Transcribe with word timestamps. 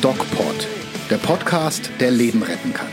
DocPod, 0.00 0.68
der 1.10 1.16
Podcast, 1.16 1.90
der 1.98 2.10
Leben 2.10 2.42
retten 2.42 2.72
kann. 2.72 2.88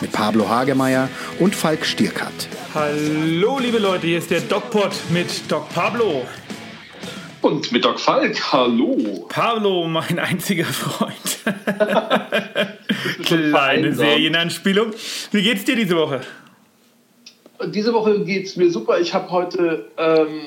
Mit 0.00 0.12
Pablo 0.12 0.48
Hagemeyer 0.48 1.08
und 1.38 1.54
Falk 1.54 1.84
Stierkat. 1.84 2.32
Hallo 2.74 3.58
liebe 3.58 3.78
Leute, 3.78 4.06
hier 4.06 4.18
ist 4.18 4.30
der 4.30 4.40
DocPod 4.40 4.92
mit 5.10 5.50
Doc 5.50 5.68
Pablo. 5.74 6.26
Und 7.42 7.70
mit 7.72 7.84
Doc 7.84 8.00
Falk, 8.00 8.52
hallo. 8.52 9.26
Pablo, 9.28 9.86
mein 9.86 10.18
einziger 10.18 10.64
Freund. 10.64 11.38
Kleine 13.24 13.94
Serienanspielung. 13.94 14.92
Wie 15.32 15.42
geht's 15.42 15.64
dir 15.64 15.76
diese 15.76 15.96
Woche? 15.96 16.22
Diese 17.66 17.92
Woche 17.92 18.24
geht's 18.24 18.56
mir 18.56 18.70
super. 18.70 19.00
Ich 19.00 19.14
habe 19.14 19.30
heute 19.30 19.86
ähm, 19.96 20.42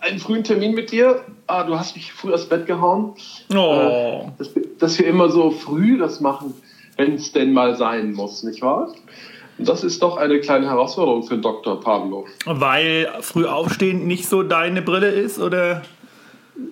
einen 0.00 0.18
frühen 0.18 0.44
Termin 0.44 0.74
mit 0.74 0.90
dir. 0.90 1.24
Ah, 1.46 1.64
du 1.64 1.78
hast 1.78 1.96
mich 1.96 2.12
früh 2.12 2.32
aus 2.32 2.48
Bett 2.48 2.66
gehauen. 2.66 3.14
Oh. 3.54 4.26
Äh, 4.26 4.26
dass, 4.38 4.50
dass 4.78 4.98
wir 4.98 5.06
immer 5.06 5.30
so 5.30 5.50
früh 5.50 5.98
das 5.98 6.20
machen, 6.20 6.54
wenn 6.96 7.14
es 7.14 7.32
denn 7.32 7.52
mal 7.52 7.76
sein 7.76 8.12
muss, 8.12 8.42
nicht 8.42 8.62
wahr? 8.62 8.92
Und 9.58 9.68
das 9.68 9.84
ist 9.84 10.02
doch 10.02 10.16
eine 10.16 10.40
kleine 10.40 10.66
Herausforderung 10.66 11.22
für 11.22 11.38
Dr. 11.38 11.80
Pablo. 11.80 12.26
Weil 12.44 13.08
früh 13.20 13.46
aufstehen 13.46 14.06
nicht 14.06 14.28
so 14.28 14.42
deine 14.42 14.82
Brille 14.82 15.08
ist, 15.08 15.38
oder? 15.38 15.82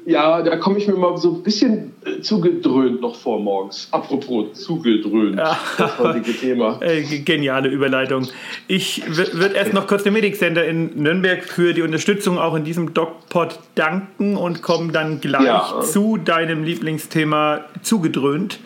Ja, 0.07 0.43
da 0.43 0.57
komme 0.57 0.79
ich 0.79 0.87
mir 0.87 0.95
mal 0.95 1.17
so 1.17 1.35
ein 1.35 1.43
bisschen 1.43 1.93
äh, 2.05 2.21
zugedröhnt 2.21 3.01
noch 3.01 3.17
vor 3.17 3.41
morgens. 3.41 3.89
Apropos 3.91 4.53
zugedröhnt, 4.55 5.37
Ja. 5.39 5.59
das 5.77 5.99
heutige 5.99 6.33
Thema. 6.33 6.79
Geniale 7.25 7.69
Überleitung. 7.69 8.27
Ich 8.69 9.03
würde 9.09 9.55
erst 9.57 9.73
noch 9.73 9.89
kurz 9.89 10.05
dem 10.05 10.13
Medic 10.13 10.37
Center 10.37 10.65
in 10.65 11.03
Nürnberg 11.03 11.43
für 11.45 11.75
die 11.75 11.83
Unterstützung 11.83 12.39
auch 12.39 12.55
in 12.55 12.63
diesem 12.65 12.95
DocPod 12.95 13.59
danken 13.75 14.37
und 14.37 14.63
komme 14.63 14.93
dann 14.93 15.21
gleich 15.21 15.45
Ja. 15.47 15.81
zu 15.83 16.17
deinem 16.17 16.63
Lieblingsthema 16.63 17.61
zugedröhnt. 17.83 18.61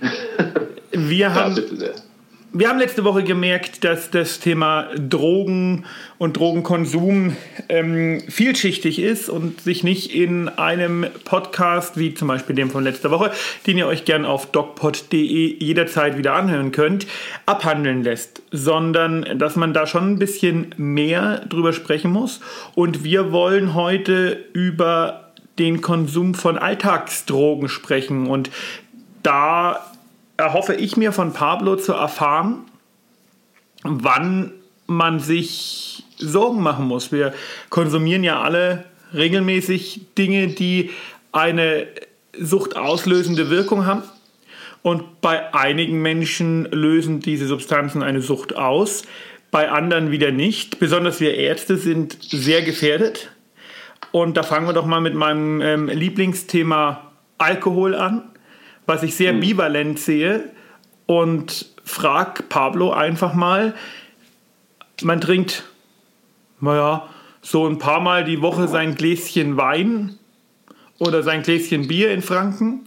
Wir 0.92 1.16
Ja, 1.16 1.34
haben 1.34 1.54
bitte 1.54 1.76
sehr. 1.76 1.94
Wir 2.56 2.68
haben 2.68 2.78
letzte 2.78 3.02
Woche 3.02 3.24
gemerkt, 3.24 3.82
dass 3.82 4.12
das 4.12 4.38
Thema 4.38 4.88
Drogen 4.96 5.86
und 6.18 6.36
Drogenkonsum 6.36 7.36
ähm, 7.68 8.22
vielschichtig 8.28 9.00
ist 9.00 9.28
und 9.28 9.62
sich 9.62 9.82
nicht 9.82 10.14
in 10.14 10.48
einem 10.48 11.04
Podcast 11.24 11.98
wie 11.98 12.14
zum 12.14 12.28
Beispiel 12.28 12.54
dem 12.54 12.70
von 12.70 12.84
letzter 12.84 13.10
Woche, 13.10 13.32
den 13.66 13.76
ihr 13.76 13.88
euch 13.88 14.04
gern 14.04 14.24
auf 14.24 14.52
docpod.de 14.52 15.64
jederzeit 15.64 16.16
wieder 16.16 16.34
anhören 16.34 16.70
könnt, 16.70 17.08
abhandeln 17.44 18.04
lässt, 18.04 18.40
sondern 18.52 19.36
dass 19.36 19.56
man 19.56 19.74
da 19.74 19.88
schon 19.88 20.12
ein 20.12 20.18
bisschen 20.20 20.76
mehr 20.76 21.44
drüber 21.48 21.72
sprechen 21.72 22.12
muss. 22.12 22.38
Und 22.76 23.02
wir 23.02 23.32
wollen 23.32 23.74
heute 23.74 24.44
über 24.52 25.32
den 25.58 25.80
Konsum 25.80 26.34
von 26.34 26.56
Alltagsdrogen 26.56 27.68
sprechen 27.68 28.28
und 28.28 28.48
da 29.24 29.90
erhoffe 30.36 30.74
ich 30.74 30.96
mir 30.96 31.12
von 31.12 31.32
Pablo 31.32 31.76
zu 31.76 31.92
erfahren, 31.92 32.64
wann 33.82 34.52
man 34.86 35.20
sich 35.20 36.04
Sorgen 36.16 36.62
machen 36.62 36.86
muss. 36.86 37.12
Wir 37.12 37.32
konsumieren 37.70 38.24
ja 38.24 38.40
alle 38.40 38.84
regelmäßig 39.12 40.00
Dinge, 40.18 40.48
die 40.48 40.90
eine 41.32 41.86
suchtauslösende 42.38 43.50
Wirkung 43.50 43.86
haben. 43.86 44.02
Und 44.82 45.20
bei 45.20 45.54
einigen 45.54 46.02
Menschen 46.02 46.66
lösen 46.66 47.20
diese 47.20 47.46
Substanzen 47.46 48.02
eine 48.02 48.20
Sucht 48.20 48.56
aus, 48.56 49.04
bei 49.50 49.70
anderen 49.70 50.10
wieder 50.10 50.30
nicht. 50.30 50.78
Besonders 50.78 51.20
wir 51.20 51.34
Ärzte 51.34 51.76
sind 51.76 52.18
sehr 52.20 52.62
gefährdet. 52.62 53.30
Und 54.12 54.36
da 54.36 54.42
fangen 54.42 54.66
wir 54.66 54.72
doch 54.72 54.84
mal 54.84 55.00
mit 55.00 55.14
meinem 55.14 55.60
ähm, 55.60 55.88
Lieblingsthema 55.88 57.12
Alkohol 57.38 57.94
an 57.94 58.33
was 58.86 59.02
ich 59.02 59.14
sehr 59.14 59.32
bivalent 59.32 59.98
sehe 59.98 60.50
und 61.06 61.66
frag 61.84 62.48
Pablo 62.48 62.92
einfach 62.92 63.34
mal, 63.34 63.74
man 65.02 65.20
trinkt, 65.20 65.64
naja, 66.60 67.08
so 67.42 67.66
ein 67.66 67.78
paar 67.78 68.00
Mal 68.00 68.24
die 68.24 68.40
Woche 68.40 68.68
sein 68.68 68.94
Gläschen 68.94 69.56
Wein 69.56 70.18
oder 70.98 71.22
sein 71.22 71.42
Gläschen 71.42 71.88
Bier 71.88 72.12
in 72.12 72.22
Franken, 72.22 72.86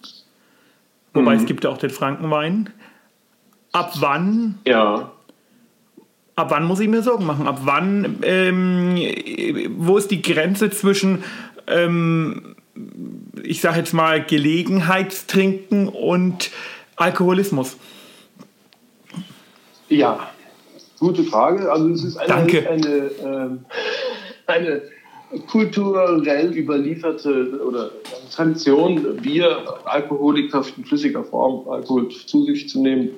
wobei 1.14 1.36
es 1.36 1.46
gibt 1.46 1.64
ja 1.64 1.70
auch 1.70 1.78
den 1.78 1.90
Frankenwein. 1.92 2.72
Ab 3.72 3.94
wann, 4.00 4.58
Ja. 4.66 5.12
ab 6.36 6.48
wann 6.50 6.64
muss 6.66 6.80
ich 6.80 6.88
mir 6.88 7.04
Sorgen 7.04 7.26
machen? 7.26 7.48
Ab 7.48 7.60
wann, 7.64 8.18
ähm, 8.24 8.96
wo 9.78 9.98
ist 9.98 10.10
die 10.10 10.22
Grenze 10.22 10.72
zwischen 10.72 11.24
ähm, 11.68 12.56
ich 13.44 13.62
sage 13.62 13.80
jetzt 13.80 13.94
mal, 13.94 14.24
Gelegenheitstrinken 14.24 15.88
und 15.88 16.52
Alkoholismus? 16.96 17.78
Ja, 19.90 20.30
gute 21.00 21.24
Frage. 21.24 21.72
Also 21.72 21.90
es 21.90 22.04
ist 22.04 22.18
eine, 22.18 22.28
Danke. 22.28 22.70
eine, 22.70 23.12
ähm, 23.24 23.66
eine 24.48 24.82
kulturell 25.48 26.56
überlieferte 26.56 27.62
oder 27.66 27.92
Tradition, 28.34 29.18
Bier, 29.18 29.58
Alkoholiker 29.86 30.64
in 30.78 30.86
flüssiger 30.86 31.24
Form 31.24 31.68
Alkohol 31.70 32.10
zu 32.10 32.46
sich 32.46 32.70
zu 32.70 32.82
nehmen. 32.82 33.10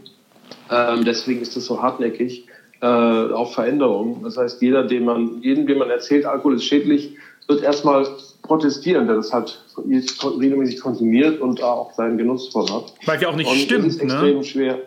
Ähm, 0.71 1.05
deswegen 1.05 1.41
ist 1.41 1.55
das 1.55 1.65
so 1.65 1.81
hartnäckig 1.81 2.45
äh, 2.81 2.85
auf 2.85 3.53
Veränderungen. 3.53 4.23
Das 4.23 4.37
heißt, 4.37 4.61
jeder, 4.61 4.83
dem 4.83 5.05
man, 5.05 5.41
jedem, 5.41 5.67
dem 5.67 5.77
man 5.79 5.89
erzählt, 5.89 6.25
Alkohol 6.25 6.55
ist 6.55 6.65
schädlich, 6.65 7.15
wird 7.47 7.63
erstmal 7.63 8.07
protestieren, 8.49 9.05
der 9.05 9.15
das 9.15 9.31
halt 9.31 9.63
regelmäßig 9.77 10.81
konsumiert 10.81 11.39
und 11.39 11.61
auch 11.61 11.93
seinen 11.93 12.17
Genuss 12.17 12.49
von 12.49 12.67
hat. 12.69 12.93
Weil 13.05 13.21
ja 13.21 13.29
auch 13.29 13.35
nicht 13.35 13.49
Und 13.49 13.57
stimmt, 13.57 13.85
ist 13.85 14.01
extrem 14.01 14.37
ne? 14.37 14.43
schwer. 14.43 14.79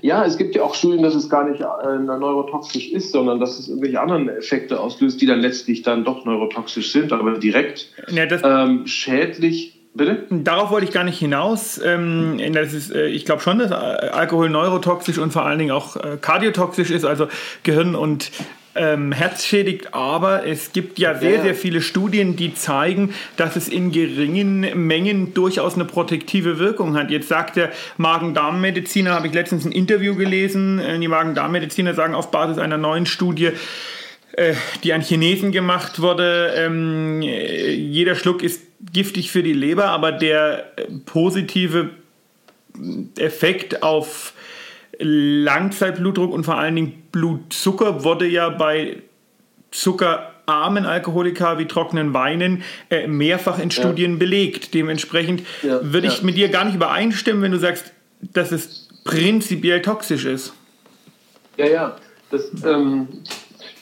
Ja, 0.00 0.24
es 0.24 0.38
gibt 0.38 0.54
ja 0.54 0.62
auch 0.62 0.74
Studien, 0.74 1.02
dass 1.02 1.14
es 1.14 1.28
gar 1.28 1.48
nicht 1.48 1.60
äh, 1.60 1.98
neurotoxisch 1.98 2.90
ist, 2.92 3.12
sondern 3.12 3.40
dass 3.40 3.58
es 3.58 3.68
irgendwelche 3.68 4.00
anderen 4.00 4.30
Effekte 4.30 4.80
auslöst, 4.80 5.20
die 5.20 5.26
dann 5.26 5.40
letztlich 5.40 5.82
dann 5.82 6.04
doch 6.04 6.24
neurotoxisch 6.24 6.92
sind, 6.92 7.12
aber 7.12 7.38
direkt 7.38 7.88
Ja, 8.08 8.24
ähm, 8.24 8.86
schädlich. 8.86 9.76
Bitte? 9.92 10.24
Darauf 10.30 10.70
wollte 10.70 10.86
ich 10.86 10.92
gar 10.92 11.02
nicht 11.02 11.18
hinaus. 11.18 11.78
Ähm, 11.84 12.40
das 12.52 12.72
ist, 12.72 12.94
äh, 12.94 13.08
ich 13.08 13.24
glaube 13.26 13.42
schon, 13.42 13.58
dass 13.58 13.72
äh, 13.72 13.74
Alkohol 13.74 14.48
neurotoxisch 14.48 15.18
und 15.18 15.32
vor 15.32 15.44
allen 15.44 15.58
Dingen 15.58 15.72
auch 15.72 15.96
äh, 15.96 16.16
kardiotoxisch 16.18 16.90
ist, 16.90 17.04
also 17.04 17.26
Gehirn 17.64 17.96
und 17.96 18.30
ähm, 18.74 19.12
Herz 19.12 19.44
schädigt. 19.44 19.94
Aber 19.94 20.46
es 20.46 20.72
gibt 20.72 20.98
ja 20.98 21.18
sehr, 21.18 21.42
sehr 21.42 21.54
viele 21.54 21.80
Studien, 21.80 22.36
die 22.36 22.54
zeigen, 22.54 23.14
dass 23.36 23.56
es 23.56 23.68
in 23.68 23.92
geringen 23.92 24.86
Mengen 24.86 25.34
durchaus 25.34 25.74
eine 25.74 25.84
protektive 25.84 26.58
Wirkung 26.58 26.96
hat. 26.96 27.10
Jetzt 27.10 27.28
sagt 27.28 27.56
der 27.56 27.70
Magen-Darm-Mediziner, 27.96 29.12
habe 29.12 29.26
ich 29.26 29.34
letztens 29.34 29.64
ein 29.64 29.72
Interview 29.72 30.14
gelesen, 30.14 30.78
äh, 30.78 30.98
die 30.98 31.08
Magen-Darm-Mediziner 31.08 31.94
sagen 31.94 32.14
auf 32.14 32.30
Basis 32.30 32.58
einer 32.58 32.78
neuen 32.78 33.06
Studie, 33.06 33.50
äh, 34.32 34.54
die 34.84 34.92
an 34.92 35.02
Chinesen 35.02 35.52
gemacht 35.52 36.00
wurde. 36.00 36.52
Ähm, 36.56 37.22
äh, 37.22 37.72
jeder 37.72 38.14
Schluck 38.14 38.42
ist 38.42 38.62
giftig 38.92 39.30
für 39.30 39.42
die 39.42 39.52
Leber, 39.52 39.86
aber 39.86 40.12
der 40.12 40.72
positive 41.04 41.90
Effekt 43.18 43.82
auf 43.82 44.32
Langzeitblutdruck 45.00 46.32
und 46.32 46.44
vor 46.44 46.58
allen 46.58 46.76
Dingen 46.76 47.02
Blutzucker 47.12 48.04
wurde 48.04 48.26
ja 48.26 48.48
bei 48.50 49.02
zuckerarmen 49.70 50.84
Alkoholiker 50.84 51.58
wie 51.58 51.66
trockenen 51.66 52.12
Weinen 52.12 52.62
äh, 52.90 53.06
mehrfach 53.06 53.58
in 53.58 53.70
Studien 53.70 54.18
belegt. 54.18 54.74
Dementsprechend 54.74 55.42
Ja, 55.62 55.80
würde 55.82 56.06
ich 56.08 56.18
ja. 56.18 56.24
mit 56.24 56.36
dir 56.36 56.48
gar 56.48 56.64
nicht 56.64 56.74
übereinstimmen, 56.74 57.42
wenn 57.42 57.52
du 57.52 57.58
sagst, 57.58 57.92
dass 58.20 58.52
es 58.52 58.88
prinzipiell 59.04 59.80
toxisch 59.82 60.24
ist. 60.24 60.52
Ja, 61.56 61.66
ja. 61.66 61.96
Das, 62.30 62.50
ähm, 62.64 63.08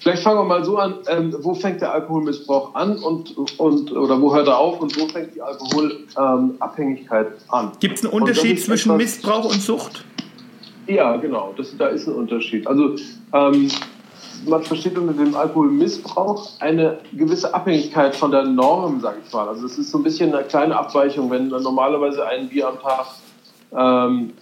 vielleicht 0.00 0.22
fangen 0.22 0.38
wir 0.38 0.44
mal 0.44 0.64
so 0.64 0.78
an. 0.78 0.94
Ähm, 1.08 1.34
wo 1.40 1.54
fängt 1.54 1.80
der 1.80 1.92
Alkoholmissbrauch 1.92 2.74
an 2.74 2.96
und, 2.98 3.36
und 3.58 3.92
oder 3.92 4.20
wo 4.20 4.34
hört 4.34 4.46
er 4.48 4.58
auf 4.58 4.80
und 4.80 4.96
wo 4.98 5.06
fängt 5.08 5.34
die 5.34 5.42
Alkoholabhängigkeit 5.42 7.26
ähm, 7.26 7.32
an? 7.48 7.72
Gibt 7.80 7.98
es 7.98 8.04
einen 8.04 8.12
Unterschied 8.14 8.60
zwischen 8.62 8.90
etwas- 8.90 9.02
Missbrauch 9.02 9.44
und 9.44 9.60
Sucht? 9.60 10.04
Ja, 10.88 11.16
genau. 11.16 11.54
Das, 11.56 11.76
da 11.76 11.88
ist 11.88 12.08
ein 12.08 12.14
Unterschied. 12.14 12.66
Also 12.66 12.96
ähm, 13.34 13.68
man 14.46 14.62
versteht 14.62 14.96
unter 14.96 15.12
dem 15.12 15.34
Alkoholmissbrauch 15.34 16.48
eine 16.60 16.98
gewisse 17.12 17.54
Abhängigkeit 17.54 18.16
von 18.16 18.30
der 18.30 18.44
Norm, 18.44 19.00
sage 19.00 19.18
ich 19.24 19.32
mal. 19.32 19.48
Also 19.48 19.66
es 19.66 19.78
ist 19.78 19.90
so 19.90 19.98
ein 19.98 20.04
bisschen 20.04 20.34
eine 20.34 20.44
kleine 20.44 20.76
Abweichung, 20.76 21.30
wenn 21.30 21.48
normalerweise 21.48 22.26
ein 22.26 22.48
Bier 22.48 22.68
am 22.68 22.80
Tag 22.80 23.06
ähm, 23.76 24.32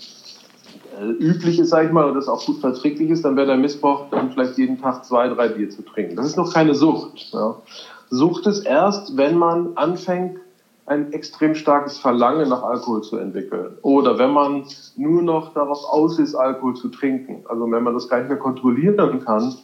äh, 1.00 1.04
üblich 1.04 1.58
ist, 1.58 1.70
sage 1.70 1.88
ich 1.88 1.92
mal, 1.92 2.04
und 2.04 2.14
das 2.14 2.28
auch 2.28 2.44
gut 2.46 2.60
verträglich 2.60 3.10
ist, 3.10 3.24
dann 3.24 3.36
wäre 3.36 3.48
der 3.48 3.56
Missbrauch 3.56 4.06
dann 4.10 4.30
vielleicht 4.30 4.56
jeden 4.56 4.80
Tag 4.80 5.04
zwei, 5.04 5.28
drei 5.28 5.48
Bier 5.48 5.68
zu 5.68 5.82
trinken. 5.82 6.14
Das 6.14 6.26
ist 6.26 6.36
noch 6.36 6.54
keine 6.54 6.74
Sucht. 6.74 7.32
Ja. 7.32 7.56
Sucht 8.10 8.46
ist 8.46 8.60
erst, 8.60 9.16
wenn 9.16 9.36
man 9.36 9.76
anfängt, 9.76 10.38
ein 10.86 11.12
extrem 11.12 11.54
starkes 11.54 11.98
Verlangen 11.98 12.48
nach 12.48 12.62
Alkohol 12.62 13.02
zu 13.02 13.16
entwickeln. 13.18 13.76
Oder 13.82 14.18
wenn 14.18 14.30
man 14.30 14.64
nur 14.96 15.22
noch 15.22 15.52
darauf 15.52 15.84
aus 15.84 16.18
ist, 16.18 16.34
Alkohol 16.34 16.74
zu 16.74 16.88
trinken. 16.88 17.44
Also 17.48 17.70
wenn 17.70 17.82
man 17.82 17.94
das 17.94 18.08
gar 18.08 18.18
nicht 18.18 18.28
mehr 18.28 18.38
kontrollieren 18.38 19.22
kann, 19.24 19.54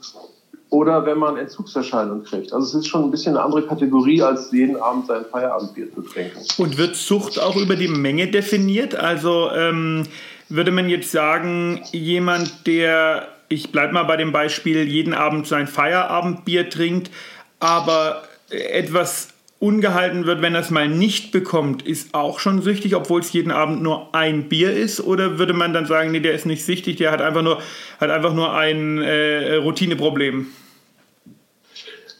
oder 0.72 1.04
wenn 1.04 1.18
man 1.18 1.36
Entzugserscheinungen 1.36 2.24
kriegt. 2.24 2.50
Also 2.52 2.66
es 2.66 2.74
ist 2.74 2.88
schon 2.88 3.04
ein 3.04 3.10
bisschen 3.10 3.36
eine 3.36 3.44
andere 3.44 3.66
Kategorie, 3.66 4.22
als 4.22 4.50
jeden 4.52 4.76
Abend 4.76 5.06
sein 5.06 5.26
Feierabendbier 5.30 5.92
zu 5.92 6.00
trinken. 6.00 6.38
Und 6.56 6.78
wird 6.78 6.96
Sucht 6.96 7.38
auch 7.38 7.56
über 7.56 7.76
die 7.76 7.88
Menge 7.88 8.28
definiert? 8.28 8.94
Also 8.94 9.50
ähm, 9.50 10.04
würde 10.48 10.70
man 10.70 10.88
jetzt 10.88 11.12
sagen, 11.12 11.82
jemand, 11.92 12.66
der, 12.66 13.28
ich 13.50 13.70
bleibe 13.70 13.92
mal 13.92 14.04
bei 14.04 14.16
dem 14.16 14.32
Beispiel, 14.32 14.88
jeden 14.88 15.12
Abend 15.12 15.46
sein 15.46 15.66
Feierabendbier 15.66 16.70
trinkt, 16.70 17.10
aber 17.60 18.22
etwas 18.48 19.31
ungehalten 19.62 20.26
wird, 20.26 20.42
wenn 20.42 20.54
er 20.54 20.60
es 20.60 20.70
mal 20.70 20.88
nicht 20.88 21.30
bekommt, 21.30 21.82
ist 21.82 22.14
auch 22.14 22.40
schon 22.40 22.62
süchtig, 22.62 22.96
obwohl 22.96 23.20
es 23.20 23.32
jeden 23.32 23.52
Abend 23.52 23.80
nur 23.80 24.12
ein 24.12 24.48
Bier 24.48 24.72
ist? 24.72 25.00
Oder 25.00 25.38
würde 25.38 25.52
man 25.52 25.72
dann 25.72 25.86
sagen, 25.86 26.10
nee, 26.10 26.18
der 26.18 26.34
ist 26.34 26.46
nicht 26.46 26.64
süchtig, 26.64 26.96
der 26.96 27.12
hat 27.12 27.22
einfach 27.22 27.42
nur, 27.42 27.58
hat 28.00 28.10
einfach 28.10 28.34
nur 28.34 28.52
ein 28.52 28.98
äh, 28.98 29.54
Routineproblem? 29.54 30.48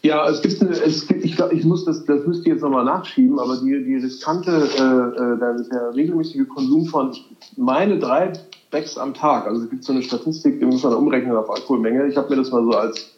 Ja, 0.03 0.29
es 0.29 0.41
gibt, 0.41 0.63
es 0.63 1.07
gibt 1.09 1.25
ich 1.25 1.35
glaube, 1.35 1.55
ich 1.55 1.65
muss 1.65 1.85
das, 1.85 2.05
das 2.05 2.25
müsste 2.27 2.43
ich 2.43 2.55
jetzt 2.55 2.63
nochmal 2.63 2.85
nachschieben, 2.85 3.41
aber 3.41 3.57
die, 3.57 3.85
die 3.85 3.97
riskante, 3.97 4.51
äh, 4.51 4.83
äh 4.83 5.39
der, 5.39 5.57
der 5.71 5.95
regelmäßige 5.97 6.47
Konsum 6.49 6.87
von, 6.87 7.13
meine 7.57 7.99
drei 7.99 8.33
Becks 8.71 8.97
am 8.97 9.15
Tag, 9.15 9.47
also 9.47 9.65
es 9.65 9.71
gibt 9.71 9.83
so 9.83 9.93
eine 9.93 10.03
Statistik, 10.03 10.61
die 10.61 10.67
muss 10.67 10.85
man 10.85 10.95
umrechnen 10.95 11.37
auf 11.37 11.51
Alkoholmenge. 11.51 12.07
Ich 12.07 12.17
habe 12.17 12.31
mir 12.31 12.37
das 12.37 12.53
mal 12.53 12.63
so 12.63 12.71
als, 12.71 13.11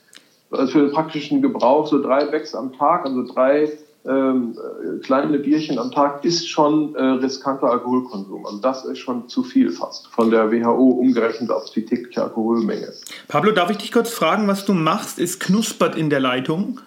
als 0.50 0.70
für 0.70 0.80
den 0.80 0.92
praktischen 0.92 1.42
Gebrauch, 1.42 1.86
so 1.86 2.02
drei 2.02 2.24
Becks 2.24 2.54
am 2.54 2.72
Tag, 2.72 3.04
also 3.04 3.22
drei 3.22 3.70
ähm, 4.06 4.56
äh, 4.58 4.98
kleine 5.00 5.38
Bierchen 5.38 5.78
am 5.78 5.90
Tag 5.90 6.24
ist 6.24 6.48
schon 6.48 6.94
äh, 6.94 7.02
riskanter 7.02 7.70
Alkoholkonsum. 7.70 8.44
Also 8.44 8.58
das 8.58 8.84
ist 8.84 8.98
schon 8.98 9.28
zu 9.28 9.42
viel 9.42 9.70
fast 9.70 10.08
von 10.08 10.30
der 10.30 10.52
WHO 10.52 10.90
umgerechnet 10.90 11.50
auf 11.50 11.70
die 11.70 11.86
tägliche 11.86 12.22
Alkoholmenge. 12.22 12.92
Pablo, 13.28 13.52
darf 13.52 13.70
ich 13.70 13.78
dich 13.78 13.92
kurz 13.92 14.10
fragen, 14.10 14.46
was 14.46 14.66
du 14.66 14.74
machst? 14.74 15.18
Es 15.18 15.38
knuspert 15.38 15.96
in 15.96 16.10
der 16.10 16.20
Leitung. 16.20 16.80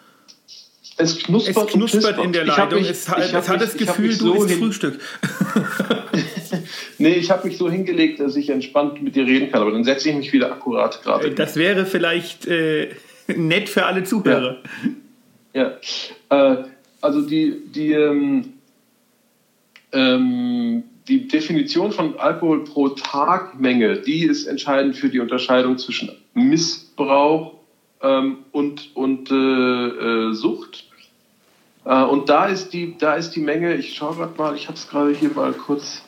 Es 0.98 1.18
knuspert, 1.18 1.70
es 1.70 1.74
knuspert 1.74 2.24
in 2.24 2.34
der 2.34 2.46
Leitung. 2.46 2.82
Mich, 2.82 2.90
es, 2.90 3.08
es 3.08 3.10
hat 3.10 3.50
mich, 3.50 3.62
das 3.62 3.78
Gefühl, 3.78 4.16
du 4.18 4.36
so 4.36 4.44
isst 4.44 4.60
Frühstück. 4.60 5.00
nee, 7.00 7.14
ich 7.14 7.32
habe 7.32 7.48
mich 7.48 7.58
so 7.58 7.70
hingelegt, 7.70 8.20
dass 8.20 8.36
ich 8.36 8.50
entspannt 8.50 9.02
mit 9.02 9.16
dir 9.16 9.26
reden 9.26 9.52
kann, 9.52 9.62
aber 9.62 9.72
dann 9.72 9.84
setze 9.84 10.10
ich 10.10 10.16
mich 10.16 10.34
wieder 10.34 10.52
akkurat 10.52 11.02
gerade. 11.04 11.32
Das 11.32 11.56
wäre 11.56 11.86
vielleicht 11.88 12.48
äh, 12.48 12.90
nett 13.28 13.70
für 13.70 13.86
alle 13.86 14.04
Zuhörer. 14.04 14.58
Ja. 15.54 15.78
ja. 16.32 16.54
Äh, 16.54 16.64
also 17.02 17.22
die, 17.22 17.62
die, 17.74 17.92
ähm, 17.92 18.54
ähm, 19.92 20.84
die 21.08 21.28
Definition 21.28 21.92
von 21.92 22.20
Alkohol 22.20 22.64
pro 22.64 22.90
Tagmenge, 22.90 24.02
die 24.02 24.24
ist 24.24 24.46
entscheidend 24.46 24.96
für 24.96 25.10
die 25.10 25.20
Unterscheidung 25.20 25.78
zwischen 25.78 26.12
Missbrauch 26.34 27.54
ähm, 28.02 28.40
und, 28.52 28.96
und 28.96 29.32
äh, 29.32 29.36
äh, 29.36 30.34
Sucht. 30.34 30.86
Äh, 31.86 32.04
und 32.04 32.30
da 32.30 32.48
ist, 32.48 32.74
die, 32.74 32.98
da 32.98 33.16
ist 33.16 33.32
die 33.32 33.40
Menge, 33.40 33.76
ich 33.76 33.96
schaue 33.96 34.16
gerade 34.16 34.38
mal, 34.38 34.56
ich 34.56 34.68
habe 34.68 34.78
es 34.78 34.90
gerade 34.90 35.14
hier 35.14 35.30
mal 35.30 35.54
kurz, 35.54 36.04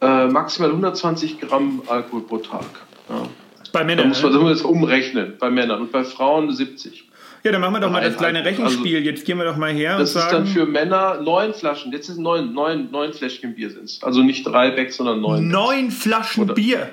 äh, 0.00 0.26
maximal 0.26 0.70
120 0.70 1.40
Gramm 1.40 1.82
Alkohol 1.86 2.22
pro 2.22 2.38
Tag. 2.38 2.66
Ja. 3.08 3.28
Bei 3.72 3.84
Männern. 3.84 4.04
Da 4.04 4.08
muss 4.08 4.22
man, 4.22 4.44
ne? 4.44 4.50
das 4.50 4.62
umrechnen, 4.62 5.36
bei 5.38 5.50
Männern. 5.50 5.80
Und 5.80 5.92
bei 5.92 6.04
Frauen 6.04 6.52
70. 6.52 7.04
Ja, 7.44 7.50
dann 7.50 7.60
machen 7.60 7.74
wir 7.74 7.80
doch 7.80 7.90
mal 7.90 8.02
das 8.02 8.16
kleine 8.16 8.44
Rechenspiel. 8.44 8.96
Also, 8.96 9.08
Jetzt 9.08 9.24
gehen 9.24 9.38
wir 9.38 9.44
doch 9.44 9.56
mal 9.56 9.72
her 9.72 9.98
und 9.98 10.06
sagen... 10.06 10.30
Das 10.30 10.48
ist 10.48 10.56
dann 10.56 10.66
für 10.66 10.70
Männer 10.70 11.20
neun 11.20 11.52
Flaschen. 11.54 11.92
Jetzt 11.92 12.06
sind 12.06 12.20
neun, 12.20 12.52
neun, 12.52 12.90
neun 12.90 13.12
Fläschchen 13.12 13.54
Bier 13.54 13.70
sind 13.70 13.98
Also 14.02 14.22
nicht 14.22 14.46
drei 14.46 14.70
Becks, 14.70 14.96
sondern 14.96 15.20
neun. 15.20 15.48
Neun 15.48 15.90
Flaschen 15.90 16.44
Oder, 16.44 16.54
Bier? 16.54 16.88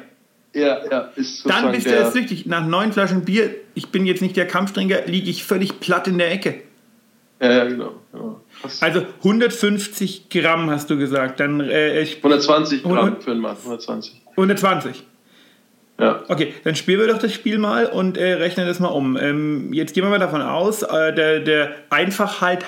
Ja, 0.53 0.79
ja. 0.89 1.09
Ist 1.15 1.47
dann 1.47 1.71
bist 1.71 1.85
du 1.85 1.91
jetzt 1.91 2.13
süchtig. 2.13 2.47
Nach 2.47 2.65
neun 2.65 2.91
Flaschen 2.91 3.25
Bier, 3.25 3.53
ich 3.75 3.89
bin 3.89 4.07
jetzt 4.07 4.21
nicht 4.21 4.35
der 4.35 4.47
Kampftrinker, 4.47 5.05
liege 5.05 5.29
ich 5.29 5.43
völlig 5.43 5.79
platt 5.79 6.07
in 6.07 6.17
der 6.17 6.31
Ecke. 6.31 6.61
Ja, 7.39 7.51
ja 7.51 7.65
genau. 7.65 7.93
Ja, 8.13 8.35
also 8.81 9.05
150 9.19 10.29
Gramm 10.29 10.69
hast 10.71 10.89
du 10.89 10.97
gesagt. 10.97 11.39
Dann, 11.39 11.59
äh, 11.61 12.01
ich, 12.01 12.17
120 12.17 12.81
Gramm 12.81 12.97
100, 12.97 13.23
für 13.23 13.31
einen 13.31 13.39
Mann. 13.41 13.55
120. 13.55 14.21
120. 14.31 15.03
Ja. 15.99 16.23
Okay, 16.27 16.53
dann 16.63 16.75
spielen 16.75 16.99
wir 16.99 17.07
doch 17.07 17.19
das 17.19 17.33
Spiel 17.33 17.57
mal 17.57 17.85
und 17.85 18.17
äh, 18.17 18.33
rechnen 18.33 18.65
das 18.65 18.79
mal 18.79 18.87
um. 18.87 19.17
Ähm, 19.17 19.73
jetzt 19.73 19.93
gehen 19.93 20.03
wir 20.03 20.09
mal 20.09 20.19
davon 20.19 20.41
aus, 20.41 20.81
äh, 20.81 21.13
der, 21.13 21.41
der 21.41 21.71
Einfachheit, 21.89 22.65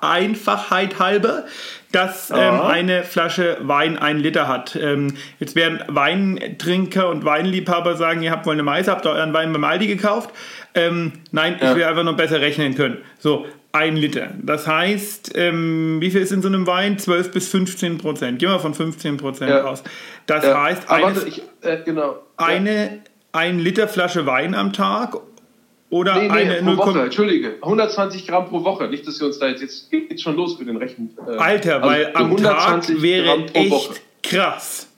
Einfachheit 0.00 0.98
halber, 0.98 1.44
dass 1.90 2.30
ähm, 2.30 2.60
eine 2.60 3.02
Flasche 3.02 3.58
Wein 3.62 3.98
ein 3.98 4.18
Liter 4.18 4.48
hat. 4.48 4.76
Ähm, 4.76 5.14
jetzt 5.40 5.56
werden 5.56 5.80
Weintrinker 5.88 7.08
und 7.08 7.24
Weinliebhaber 7.24 7.96
sagen, 7.96 8.22
ihr 8.22 8.30
habt 8.30 8.46
wohl 8.46 8.54
eine 8.54 8.62
Mais, 8.62 8.88
habt 8.88 9.06
euren 9.06 9.32
Wein 9.32 9.52
beim 9.52 9.64
Aldi 9.64 9.88
gekauft. 9.88 10.30
Ähm, 10.74 11.12
nein, 11.32 11.56
ja. 11.60 11.70
ich 11.70 11.76
will 11.76 11.84
einfach 11.84 12.04
nur 12.04 12.16
besser 12.16 12.40
rechnen 12.40 12.74
können. 12.74 12.98
So, 13.18 13.46
ein 13.72 13.96
Liter. 13.96 14.30
Das 14.42 14.66
heißt, 14.66 15.32
ähm, 15.34 16.00
wie 16.00 16.10
viel 16.10 16.20
ist 16.20 16.32
in 16.32 16.42
so 16.42 16.48
einem 16.48 16.66
Wein? 16.66 16.98
12 16.98 17.32
bis 17.32 17.48
15 17.48 17.98
Prozent. 17.98 18.38
Gehen 18.38 18.50
wir 18.50 18.60
von 18.60 18.74
15 18.74 19.16
Prozent 19.16 19.50
ja. 19.50 19.64
aus. 19.64 19.82
Das 20.26 20.44
ja. 20.44 20.62
heißt, 20.62 20.90
eine, 20.90 21.02
warte, 21.04 21.26
ich, 21.26 21.42
äh, 21.62 21.78
genau. 21.84 22.16
eine 22.36 23.00
ein 23.32 23.58
Liter 23.58 23.88
Flasche 23.88 24.26
Wein 24.26 24.54
am 24.54 24.72
Tag 24.72 25.16
oder 25.90 26.14
nee, 26.14 26.28
nee, 26.28 26.32
eine 26.32 26.62
pro 26.62 26.86
Woche, 26.86 27.02
Entschuldige, 27.02 27.56
120 27.60 28.26
Gramm 28.26 28.46
pro 28.46 28.64
Woche. 28.64 28.88
Nicht, 28.88 29.06
dass 29.06 29.20
wir 29.20 29.26
uns 29.26 29.38
da 29.38 29.48
jetzt, 29.48 29.62
jetzt 29.62 29.90
geht 29.90 30.20
schon 30.20 30.36
los 30.36 30.58
mit 30.58 30.68
den 30.68 30.76
Rechen. 30.76 31.16
Äh, 31.26 31.36
Alter, 31.36 31.82
also 31.82 31.88
weil 31.88 32.10
am 32.14 32.36
Tag 32.36 33.02
wäre 33.02 33.46
echt 33.52 33.70
Woche. 33.70 33.94
krass. 34.22 34.88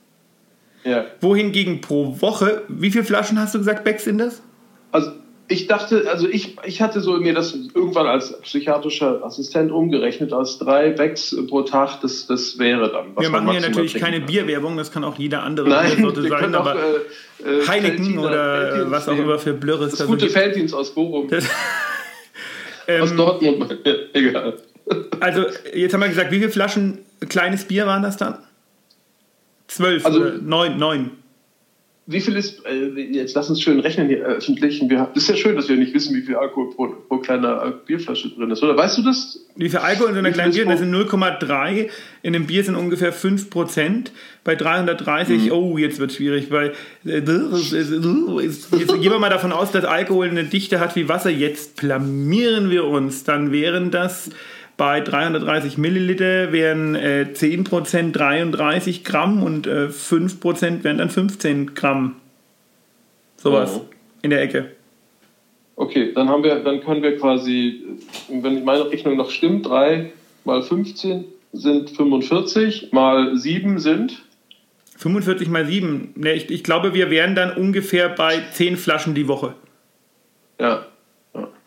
Ja. 0.85 1.07
Wohingegen 1.21 1.81
pro 1.81 2.21
Woche, 2.21 2.63
wie 2.69 2.91
viele 2.91 3.05
Flaschen 3.05 3.41
hast 3.41 3.55
du 3.55 3.59
gesagt, 3.59 3.85
Becks 3.85 4.05
sind 4.05 4.19
das? 4.19 4.43
Also 4.93 5.13
ich 5.49 5.67
dachte, 5.67 6.11
also 6.11 6.27
ich, 6.27 6.57
ich 6.65 6.81
hatte 6.81 7.01
so 7.01 7.19
mir 7.19 7.35
das 7.35 7.55
irgendwann 7.75 8.07
als 8.07 8.41
psychiatrischer 8.41 9.23
Assistent 9.25 9.71
umgerechnet, 9.71 10.33
als 10.33 10.59
drei 10.59 10.91
Becks 10.91 11.37
pro 11.49 11.63
Tag, 11.63 12.01
das, 12.01 12.27
das 12.27 12.59
wäre 12.59 12.91
dann. 12.91 13.15
Was 13.15 13.25
Wir 13.25 13.31
machen 13.31 13.51
hier 13.51 13.61
natürlich 13.61 13.95
keine 13.95 14.19
kann. 14.19 14.27
Bierwerbung, 14.27 14.77
das 14.77 14.91
kann 14.91 15.05
auch 15.05 15.19
jeder 15.19 15.43
andere 15.43 15.69
Nein, 15.69 16.01
Sorte 16.01 16.23
sein, 16.29 16.55
aber 16.55 16.75
auch, 16.75 17.47
äh, 17.47 17.59
äh 17.59 17.67
Heineken 17.67 18.19
oder 18.19 18.71
Feldins 18.71 18.91
was 18.91 19.09
auch 19.09 19.19
immer 19.19 19.39
für 19.39 19.53
Blöres. 19.53 19.91
Das, 19.91 19.99
das 19.99 20.09
gute 20.09 20.29
so 20.29 20.33
Feldins 20.33 20.73
aus 20.73 20.95
Bochum. 20.95 21.29
ähm, 22.89 23.03
aus 23.03 23.15
Dortmund, 23.15 23.79
egal. 24.15 24.55
Also, 25.21 25.45
jetzt 25.75 25.93
haben 25.93 26.01
wir 26.01 26.09
gesagt, 26.09 26.31
wie 26.31 26.39
viele 26.39 26.51
Flaschen 26.51 27.01
kleines 27.29 27.65
Bier 27.65 27.87
waren 27.87 28.03
das 28.03 28.17
dann? 28.17 28.39
Zwölf 29.67 30.07
also, 30.07 30.21
neun, 30.41 30.79
neun 30.79 31.11
wie 32.07 32.21
viel 32.21 32.37
ist, 32.37 32.67
äh, 32.67 33.01
jetzt 33.01 33.35
lass 33.35 33.49
uns 33.49 33.63
schön 33.63 33.81
rechnen 33.81 34.09
hier 34.09 34.19
öffentlich. 34.19 34.83
Wir, 34.87 35.11
das 35.15 35.23
ist 35.23 35.29
ja 35.31 35.37
schön, 35.37 35.57
dass 35.57 35.71
wir 35.71 35.77
nicht 35.77 35.95
wissen, 35.95 36.15
wie 36.15 36.21
viel 36.21 36.37
Alkohol 36.37 36.75
pro, 36.75 36.89
pro 36.89 37.19
kleiner 37.19 37.71
Bierflasche 37.87 38.29
drin 38.29 38.51
ist. 38.51 38.63
Oder 38.63 38.77
weißt 38.77 38.99
du 38.99 39.03
das? 39.03 39.41
Wie 39.57 39.71
viel 39.71 39.79
Alkohol 39.79 40.09
in 40.09 40.15
so 40.15 40.19
einer 40.19 40.33
kleinen 40.33 40.53
Bier? 40.53 40.67
Das 40.67 40.81
sind 40.81 40.95
0,3. 40.95 41.89
In 42.23 42.35
einem 42.35 42.47
Bier 42.47 42.63
sind 42.63 42.75
ungefähr 42.75 43.15
5%. 43.15 44.11
Bei 44.45 44.55
330, 44.55 45.45
mhm. 45.45 45.53
oh, 45.53 45.79
jetzt 45.79 45.99
wird 45.99 46.11
es 46.11 46.17
schwierig, 46.19 46.51
weil 46.51 46.75
äh, 47.07 47.21
jetzt, 48.43 48.71
jetzt 48.73 48.93
gehen 48.93 49.11
wir 49.11 49.19
mal 49.19 49.31
davon 49.31 49.53
aus, 49.53 49.73
dass 49.73 49.87
Alkohol 49.87 50.29
eine 50.29 50.45
Dichte 50.45 50.81
hat 50.81 50.97
wie 50.97 51.09
Wasser. 51.09 51.31
Jetzt 51.31 51.77
blamieren 51.77 52.71
wir 52.71 52.85
uns. 52.85 53.25
Dann 53.25 53.51
wären 53.51 53.91
das 53.91 54.29
bei 54.77 55.01
330 55.01 55.79
Milliliter 55.79 56.53
wären 56.53 56.95
äh, 56.95 57.27
10% 57.33 58.13
33 58.13 59.05
Gramm 59.05 59.43
und 59.43 59.67
äh, 59.67 59.87
5% 59.87 60.85
wären 60.85 60.99
dann 60.99 61.11
15 61.11 61.75
Gramm. 61.75 62.17
Sowas 63.37 63.81
oh. 63.83 63.89
in 64.23 64.31
der 64.31 64.43
Ecke. 64.43 64.71
Okay, 65.77 66.13
dann 66.15 66.29
haben 66.29 66.43
wir, 66.43 66.57
dann 66.61 66.81
können 66.81 67.03
wir 67.03 67.19
quasi, 67.19 67.83
wenn 68.29 68.65
meine 68.65 68.91
Rechnung 68.91 69.17
noch 69.17 69.31
stimmt, 69.31 69.67
3 69.67 70.13
mal 70.45 70.63
15 70.63 71.25
sind 71.53 71.91
45, 71.91 72.93
mal 72.93 73.37
7 73.37 73.79
sind 73.79 74.25
45 74.97 75.49
mal 75.49 75.67
7. 75.67 76.13
Ne, 76.17 76.33
ich, 76.35 76.51
ich 76.51 76.63
glaube, 76.63 76.95
wir 76.95 77.11
wären 77.11 77.35
dann 77.35 77.57
ungefähr 77.57 78.09
bei 78.09 78.41
10 78.53 78.77
Flaschen 78.77 79.15
die 79.15 79.29
Woche. 79.29 79.55
Ja, 80.61 80.87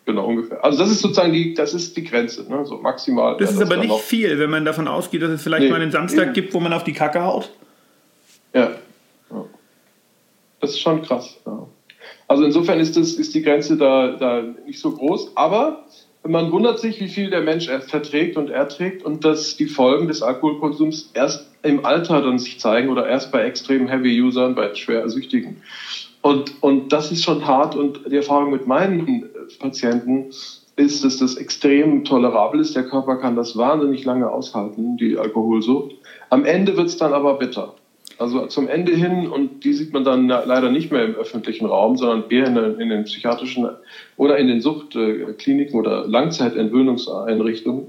Genau, 0.07 0.25
ungefähr. 0.25 0.63
Also 0.63 0.79
das 0.79 0.89
ist 0.89 1.01
sozusagen 1.01 1.33
die, 1.33 1.53
das 1.53 1.73
ist 1.73 1.97
die 1.97 2.03
Grenze, 2.05 2.49
ne? 2.49 2.65
so 2.65 2.77
maximal. 2.77 3.35
Das 3.35 3.51
ist 3.51 3.61
aber 3.61 3.75
nicht 3.75 3.93
viel, 3.99 4.39
wenn 4.39 4.49
man 4.49 4.63
davon 4.63 4.87
ausgeht, 4.87 5.21
dass 5.21 5.31
es 5.31 5.43
vielleicht 5.43 5.63
nee, 5.63 5.69
mal 5.69 5.81
einen 5.81 5.91
Samstag 5.91 6.27
nee. 6.27 6.33
gibt, 6.33 6.53
wo 6.53 6.61
man 6.61 6.71
auf 6.71 6.85
die 6.85 6.93
Kacke 6.93 7.21
haut. 7.21 7.51
Ja. 8.53 8.71
ja. 9.29 9.45
Das 10.61 10.69
ist 10.69 10.79
schon 10.79 11.01
krass. 11.01 11.35
Ja. 11.45 11.67
Also 12.29 12.45
insofern 12.45 12.79
ist, 12.79 12.95
das, 12.95 13.15
ist 13.15 13.35
die 13.35 13.41
Grenze 13.41 13.75
da, 13.75 14.13
da 14.13 14.43
nicht 14.65 14.79
so 14.79 14.91
groß, 14.91 15.33
aber 15.35 15.83
man 16.25 16.53
wundert 16.53 16.79
sich, 16.79 17.01
wie 17.01 17.09
viel 17.09 17.29
der 17.29 17.41
Mensch 17.41 17.67
verträgt 17.67 18.37
und 18.37 18.49
erträgt 18.49 19.03
und 19.03 19.25
dass 19.25 19.57
die 19.57 19.67
Folgen 19.67 20.07
des 20.07 20.21
Alkoholkonsums 20.21 21.11
erst 21.15 21.51
im 21.63 21.85
Alter 21.85 22.21
dann 22.21 22.39
sich 22.39 22.61
zeigen 22.61 22.87
oder 22.87 23.09
erst 23.09 23.33
bei 23.33 23.43
extrem 23.43 23.89
Heavy-Usern, 23.89 24.55
bei 24.55 24.73
schwer 24.73 25.09
Süchtigen. 25.09 25.61
Und, 26.27 26.61
und 26.61 26.91
das 26.91 27.09
ist 27.09 27.23
schon 27.23 27.47
hart 27.47 27.77
und 27.77 28.01
die 28.11 28.17
Erfahrung 28.17 28.51
mit 28.51 28.67
meinen 28.67 29.29
Patienten 29.59 30.25
ist, 30.75 31.05
dass 31.05 31.15
das 31.19 31.35
extrem 31.37 32.03
tolerabel 32.03 32.59
ist. 32.59 32.75
Der 32.75 32.83
Körper 32.83 33.15
kann 33.15 33.37
das 33.37 33.55
wahnsinnig 33.55 34.03
lange 34.03 34.29
aushalten, 34.29 34.97
die 34.97 35.17
Alkoholsucht. 35.17 35.95
Am 36.29 36.43
Ende 36.43 36.75
wird 36.75 36.87
es 36.87 36.97
dann 36.97 37.13
aber 37.13 37.35
bitter. 37.35 37.75
also 38.19 38.45
zum 38.47 38.67
Ende 38.67 38.91
hin, 38.93 39.29
und 39.29 39.63
die 39.63 39.71
sieht 39.71 39.93
man 39.93 40.03
dann 40.03 40.27
leider 40.27 40.69
nicht 40.69 40.91
mehr 40.91 41.05
im 41.05 41.15
öffentlichen 41.15 41.65
Raum, 41.65 41.95
sondern 41.95 42.29
eher 42.29 42.47
in, 42.47 42.57
in 42.81 42.89
den 42.89 43.05
psychiatrischen 43.05 43.69
oder 44.17 44.37
in 44.37 44.49
den 44.49 44.59
Suchtkliniken 44.59 45.79
oder 45.79 46.05
Langzeitentwöhnungseinrichtungen, 46.09 47.85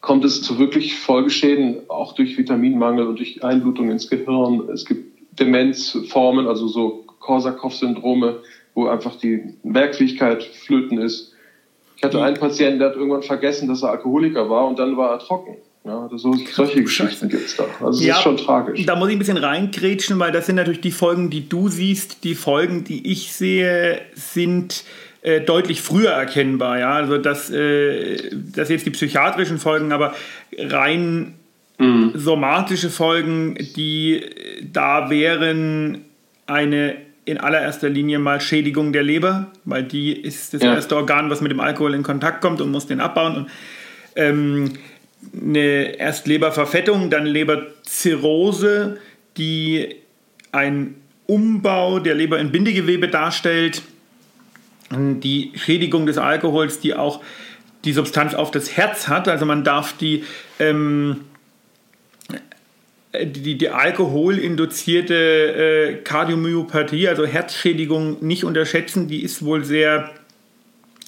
kommt 0.00 0.24
es 0.24 0.40
zu 0.40 0.60
wirklich 0.60 0.96
Folgeschäden, 0.96 1.78
auch 1.88 2.12
durch 2.12 2.38
Vitaminmangel 2.38 3.08
und 3.08 3.18
durch 3.18 3.42
Einblutung 3.42 3.90
ins 3.90 4.08
Gehirn. 4.08 4.68
Es 4.72 4.84
gibt 4.84 5.14
Demenzformen, 5.40 6.46
also 6.46 6.68
so 6.68 7.03
Korsakow-Syndrome, 7.24 8.40
wo 8.74 8.86
einfach 8.86 9.16
die 9.16 9.54
Merkfähigkeit 9.62 10.44
flöten 10.44 10.98
ist. 10.98 11.32
Ich 11.96 12.02
hatte 12.02 12.22
einen 12.22 12.36
Patienten, 12.36 12.80
der 12.80 12.90
hat 12.90 12.96
irgendwann 12.96 13.22
vergessen, 13.22 13.68
dass 13.68 13.82
er 13.82 13.90
Alkoholiker 13.90 14.50
war 14.50 14.66
und 14.66 14.78
dann 14.78 14.96
war 14.96 15.12
er 15.12 15.18
trocken. 15.20 15.56
Ja, 15.84 16.08
so, 16.14 16.34
solche 16.50 16.82
Geschichten 16.82 17.28
gibt 17.28 17.46
es 17.46 17.56
da. 17.56 17.64
Also 17.80 18.00
es 18.00 18.06
ja, 18.06 18.16
ist 18.16 18.22
schon 18.22 18.38
tragisch. 18.38 18.84
Da 18.86 18.96
muss 18.96 19.08
ich 19.08 19.16
ein 19.16 19.18
bisschen 19.18 19.36
reingrätschen, 19.36 20.18
weil 20.18 20.32
das 20.32 20.46
sind 20.46 20.56
natürlich 20.56 20.80
die 20.80 20.90
Folgen, 20.90 21.28
die 21.28 21.46
du 21.48 21.68
siehst. 21.68 22.24
Die 22.24 22.34
Folgen, 22.34 22.84
die 22.84 23.10
ich 23.10 23.32
sehe, 23.32 24.00
sind 24.14 24.84
äh, 25.20 25.42
deutlich 25.42 25.82
früher 25.82 26.10
erkennbar. 26.10 26.78
Ja? 26.78 26.94
Also 26.94 27.18
das, 27.18 27.50
äh, 27.50 28.30
das 28.32 28.70
jetzt 28.70 28.86
die 28.86 28.90
psychiatrischen 28.90 29.58
Folgen, 29.58 29.92
aber 29.92 30.14
rein 30.56 31.34
mhm. 31.78 32.12
somatische 32.14 32.88
Folgen, 32.88 33.54
die 33.76 34.22
da 34.72 35.10
wären 35.10 36.06
eine 36.46 36.96
in 37.24 37.38
allererster 37.38 37.88
Linie 37.88 38.18
mal 38.18 38.40
Schädigung 38.40 38.92
der 38.92 39.02
Leber, 39.02 39.46
weil 39.64 39.82
die 39.82 40.12
ist 40.12 40.54
das 40.54 40.62
ja. 40.62 40.74
erste 40.74 40.96
Organ, 40.96 41.30
was 41.30 41.40
mit 41.40 41.50
dem 41.50 41.60
Alkohol 41.60 41.94
in 41.94 42.02
Kontakt 42.02 42.40
kommt 42.40 42.60
und 42.60 42.70
muss 42.70 42.86
den 42.86 43.00
abbauen. 43.00 43.36
Und, 43.36 43.50
ähm, 44.16 44.72
eine 45.32 45.98
erst 45.98 46.26
Leberverfettung, 46.26 47.10
dann 47.10 47.26
Leberzirrhose, 47.26 48.98
die 49.36 49.94
ein 50.52 50.96
Umbau 51.26 51.98
der 51.98 52.14
Leber 52.14 52.38
in 52.38 52.52
Bindegewebe 52.52 53.08
darstellt. 53.08 53.82
Die 54.90 55.52
Schädigung 55.56 56.06
des 56.06 56.18
Alkohols, 56.18 56.78
die 56.78 56.94
auch 56.94 57.22
die 57.84 57.92
Substanz 57.92 58.34
auf 58.34 58.50
das 58.50 58.76
Herz 58.76 59.08
hat. 59.08 59.28
Also 59.28 59.46
man 59.46 59.64
darf 59.64 59.96
die, 59.96 60.24
ähm, 60.58 61.20
die, 63.22 63.56
die 63.56 63.68
alkoholinduzierte 63.68 65.14
äh, 65.14 65.94
Kardiomyopathie, 66.02 67.08
also 67.08 67.26
Herzschädigung, 67.26 68.24
nicht 68.24 68.44
unterschätzen. 68.44 69.08
Die 69.08 69.22
ist 69.22 69.44
wohl 69.44 69.64
sehr 69.64 70.10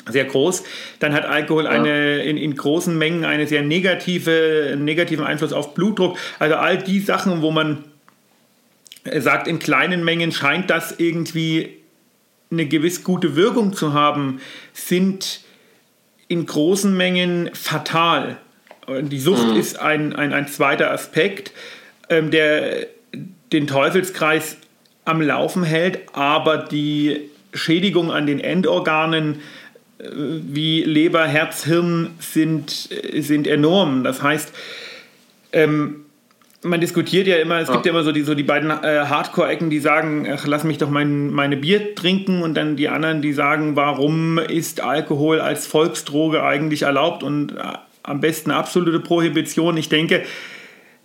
sehr 0.08 0.24
groß, 0.24 0.62
dann 1.00 1.12
hat 1.12 1.24
Alkohol 1.24 1.64
ja. 1.64 1.70
eine, 1.70 2.22
in, 2.22 2.36
in 2.36 2.54
großen 2.54 2.96
Mengen 2.96 3.24
einen 3.24 3.48
sehr 3.48 3.62
negative, 3.62 4.76
negativen 4.78 5.26
Einfluss 5.26 5.52
auf 5.52 5.74
Blutdruck. 5.74 6.16
Also 6.38 6.54
all 6.54 6.78
die 6.78 7.00
Sachen, 7.00 7.42
wo 7.42 7.50
man 7.50 7.84
sagt, 9.18 9.48
in 9.48 9.58
kleinen 9.58 10.04
Mengen 10.04 10.32
scheint 10.32 10.70
das 10.70 10.94
irgendwie 10.98 11.76
eine 12.50 12.66
gewiss 12.66 13.02
gute 13.02 13.34
Wirkung 13.36 13.72
zu 13.72 13.92
haben, 13.92 14.40
sind 14.72 15.40
in 16.28 16.46
großen 16.46 16.96
Mengen 16.96 17.50
fatal. 17.54 18.36
Die 18.88 19.18
Sucht 19.18 19.48
mhm. 19.48 19.56
ist 19.56 19.78
ein, 19.78 20.14
ein, 20.14 20.32
ein 20.32 20.46
zweiter 20.46 20.92
Aspekt, 20.92 21.52
ähm, 22.08 22.30
der 22.30 22.86
den 23.52 23.66
Teufelskreis 23.66 24.56
am 25.04 25.20
Laufen 25.20 25.62
hält, 25.62 26.00
aber 26.12 26.58
die 26.58 27.30
Schädigung 27.54 28.10
an 28.10 28.26
den 28.26 28.40
Endorganen 28.40 29.40
wie 29.98 30.82
Leber, 30.82 31.26
Herz, 31.26 31.64
Hirn 31.64 32.10
sind, 32.18 32.90
sind 33.18 33.46
enorm. 33.46 34.04
Das 34.04 34.22
heißt, 34.22 34.52
ähm, 35.52 36.04
man 36.62 36.80
diskutiert 36.80 37.26
ja 37.26 37.36
immer, 37.36 37.60
es 37.60 37.68
ja. 37.68 37.74
gibt 37.74 37.86
ja 37.86 37.92
immer 37.92 38.02
so 38.02 38.12
die, 38.12 38.22
so 38.22 38.34
die 38.34 38.42
beiden 38.42 38.70
äh, 38.70 39.06
Hardcore-Ecken, 39.06 39.70
die 39.70 39.78
sagen, 39.78 40.26
ach, 40.30 40.46
lass 40.46 40.64
mich 40.64 40.78
doch 40.78 40.90
mein, 40.90 41.30
meine 41.30 41.56
Bier 41.56 41.94
trinken 41.94 42.42
und 42.42 42.54
dann 42.54 42.76
die 42.76 42.88
anderen, 42.88 43.22
die 43.22 43.32
sagen, 43.32 43.76
warum 43.76 44.38
ist 44.38 44.80
Alkohol 44.80 45.40
als 45.40 45.66
Volksdroge 45.66 46.42
eigentlich 46.42 46.82
erlaubt 46.82 47.22
und 47.22 47.52
äh, 47.52 47.62
am 48.02 48.20
besten 48.20 48.50
absolute 48.50 49.00
Prohibition. 49.00 49.76
Ich 49.76 49.88
denke, 49.88 50.24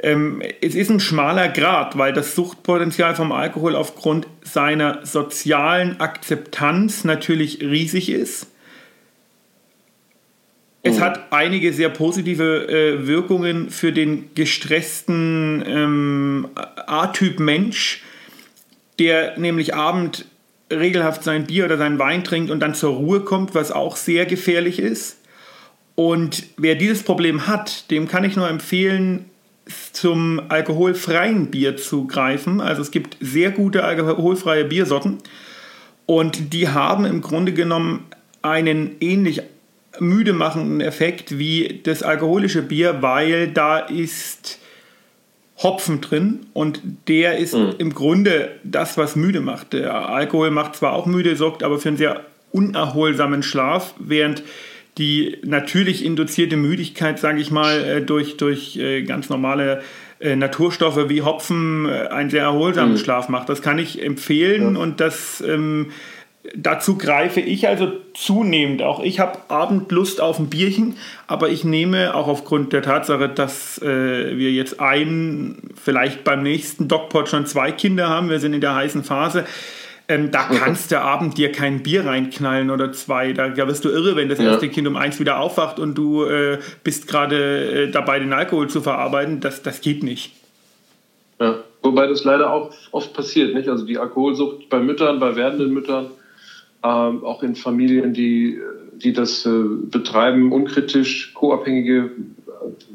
ähm, 0.03 0.41
es 0.61 0.75
ist 0.75 0.89
ein 0.89 0.99
schmaler 0.99 1.49
Grad, 1.49 1.97
weil 1.97 2.13
das 2.13 2.35
Suchtpotenzial 2.35 3.15
vom 3.15 3.31
Alkohol 3.31 3.75
aufgrund 3.75 4.27
seiner 4.43 5.05
sozialen 5.05 5.99
Akzeptanz 5.99 7.03
natürlich 7.03 7.61
riesig 7.61 8.09
ist. 8.09 8.47
Es 10.83 10.97
mhm. 10.97 11.01
hat 11.01 11.31
einige 11.31 11.73
sehr 11.73 11.89
positive 11.89 12.67
äh, 12.67 13.07
Wirkungen 13.07 13.69
für 13.69 13.91
den 13.91 14.33
gestressten 14.33 15.63
ähm, 15.67 16.49
A-Typ 16.55 17.39
Mensch, 17.39 18.03
der 18.97 19.37
nämlich 19.37 19.75
abend 19.75 20.25
regelhaft 20.71 21.23
sein 21.23 21.45
Bier 21.45 21.65
oder 21.65 21.77
sein 21.77 21.99
Wein 21.99 22.23
trinkt 22.23 22.49
und 22.49 22.61
dann 22.61 22.73
zur 22.73 22.95
Ruhe 22.95 23.19
kommt, 23.21 23.53
was 23.53 23.71
auch 23.71 23.95
sehr 23.95 24.25
gefährlich 24.25 24.79
ist. 24.79 25.17
Und 25.95 26.43
wer 26.57 26.75
dieses 26.75 27.03
Problem 27.03 27.45
hat, 27.47 27.91
dem 27.91 28.07
kann 28.07 28.23
ich 28.23 28.35
nur 28.35 28.49
empfehlen, 28.49 29.30
zum 29.93 30.41
alkoholfreien 30.49 31.51
Bier 31.51 31.77
zu 31.77 32.07
greifen. 32.07 32.61
Also 32.61 32.81
es 32.81 32.91
gibt 32.91 33.17
sehr 33.19 33.51
gute 33.51 33.83
alkoholfreie 33.83 34.65
Biersorten 34.65 35.17
und 36.05 36.53
die 36.53 36.69
haben 36.69 37.05
im 37.05 37.21
Grunde 37.21 37.53
genommen 37.53 38.05
einen 38.41 38.95
ähnlich 38.99 39.41
müde 39.99 40.33
machenden 40.33 40.81
Effekt 40.81 41.37
wie 41.37 41.81
das 41.83 42.03
alkoholische 42.03 42.61
Bier, 42.61 43.01
weil 43.01 43.49
da 43.49 43.79
ist 43.79 44.59
Hopfen 45.57 46.01
drin 46.01 46.47
und 46.53 46.81
der 47.07 47.37
ist 47.37 47.53
mhm. 47.53 47.75
im 47.77 47.93
Grunde 47.93 48.49
das, 48.63 48.97
was 48.97 49.15
müde 49.15 49.41
macht. 49.41 49.73
Der 49.73 50.09
Alkohol 50.09 50.49
macht 50.49 50.75
zwar 50.75 50.93
auch 50.93 51.05
müde, 51.05 51.35
sorgt 51.35 51.63
aber 51.63 51.77
für 51.77 51.89
einen 51.89 51.97
sehr 51.97 52.21
unerholsamen 52.51 53.43
Schlaf, 53.43 53.93
während 53.99 54.43
die 54.97 55.37
natürlich 55.43 56.03
induzierte 56.05 56.57
Müdigkeit, 56.57 57.19
sage 57.19 57.39
ich 57.39 57.51
mal, 57.51 57.83
äh, 57.83 58.01
durch, 58.01 58.37
durch 58.37 58.77
äh, 58.77 59.03
ganz 59.03 59.29
normale 59.29 59.81
äh, 60.19 60.35
Naturstoffe 60.35 61.09
wie 61.09 61.21
Hopfen 61.21 61.87
einen 61.87 62.29
sehr 62.29 62.43
erholsamen 62.43 62.93
mhm. 62.93 62.97
Schlaf 62.97 63.29
macht. 63.29 63.49
Das 63.49 63.61
kann 63.61 63.79
ich 63.79 64.03
empfehlen 64.03 64.75
ja. 64.75 64.81
und 64.81 64.99
das 64.99 65.41
ähm, 65.47 65.91
Dazu 66.55 66.97
greife 66.97 67.39
ich 67.39 67.67
also 67.67 67.91
zunehmend 68.15 68.81
auch. 68.81 69.03
Ich 69.03 69.19
habe 69.19 69.37
Abendlust 69.49 70.21
auf 70.21 70.39
ein 70.39 70.49
Bierchen, 70.49 70.97
aber 71.27 71.49
ich 71.49 71.63
nehme 71.63 72.15
auch 72.15 72.27
aufgrund 72.27 72.73
der 72.73 72.81
Tatsache, 72.81 73.29
dass 73.29 73.79
äh, 73.79 74.37
wir 74.37 74.51
jetzt 74.51 74.79
ein, 74.79 75.69
vielleicht 75.81 76.23
beim 76.23 76.41
nächsten 76.41 76.87
Dogpot 76.87 77.29
schon 77.29 77.45
zwei 77.45 77.71
Kinder 77.71 78.09
haben, 78.09 78.31
wir 78.31 78.39
sind 78.39 78.53
in 78.53 78.61
der 78.61 78.73
heißen 78.73 79.03
Phase, 79.03 79.45
ähm, 80.11 80.31
da 80.31 80.43
kannst 80.43 80.91
du 80.91 80.99
Abend 80.99 81.37
dir 81.37 81.51
kein 81.51 81.83
Bier 81.83 82.05
reinknallen 82.05 82.69
oder 82.69 82.91
zwei. 82.91 83.33
Da, 83.33 83.49
da 83.49 83.67
wirst 83.67 83.85
du 83.85 83.89
irre, 83.89 84.15
wenn 84.15 84.29
das 84.29 84.39
ja. 84.39 84.51
erste 84.51 84.69
Kind 84.69 84.87
um 84.87 84.95
eins 84.95 85.19
wieder 85.19 85.39
aufwacht 85.39 85.79
und 85.79 85.95
du 85.95 86.23
äh, 86.23 86.59
bist 86.83 87.07
gerade 87.07 87.85
äh, 87.85 87.91
dabei, 87.91 88.19
den 88.19 88.33
Alkohol 88.33 88.69
zu 88.69 88.81
verarbeiten. 88.81 89.39
Das, 89.39 89.63
das 89.63 89.81
geht 89.81 90.03
nicht. 90.03 90.33
Ja, 91.39 91.59
wobei 91.81 92.07
das 92.07 92.23
leider 92.23 92.51
auch 92.51 92.71
oft 92.91 93.13
passiert, 93.13 93.55
nicht? 93.55 93.69
Also 93.69 93.85
die 93.85 93.97
Alkoholsucht 93.97 94.69
bei 94.69 94.79
Müttern, 94.79 95.19
bei 95.19 95.35
werdenden 95.35 95.73
Müttern 95.73 96.07
ähm, 96.83 97.23
auch 97.23 97.43
in 97.43 97.55
Familien, 97.55 98.13
die, 98.13 98.59
die 98.93 99.13
das 99.13 99.45
äh, 99.45 99.51
betreiben, 99.89 100.51
unkritisch 100.51 101.33
co-abhängige 101.33 102.11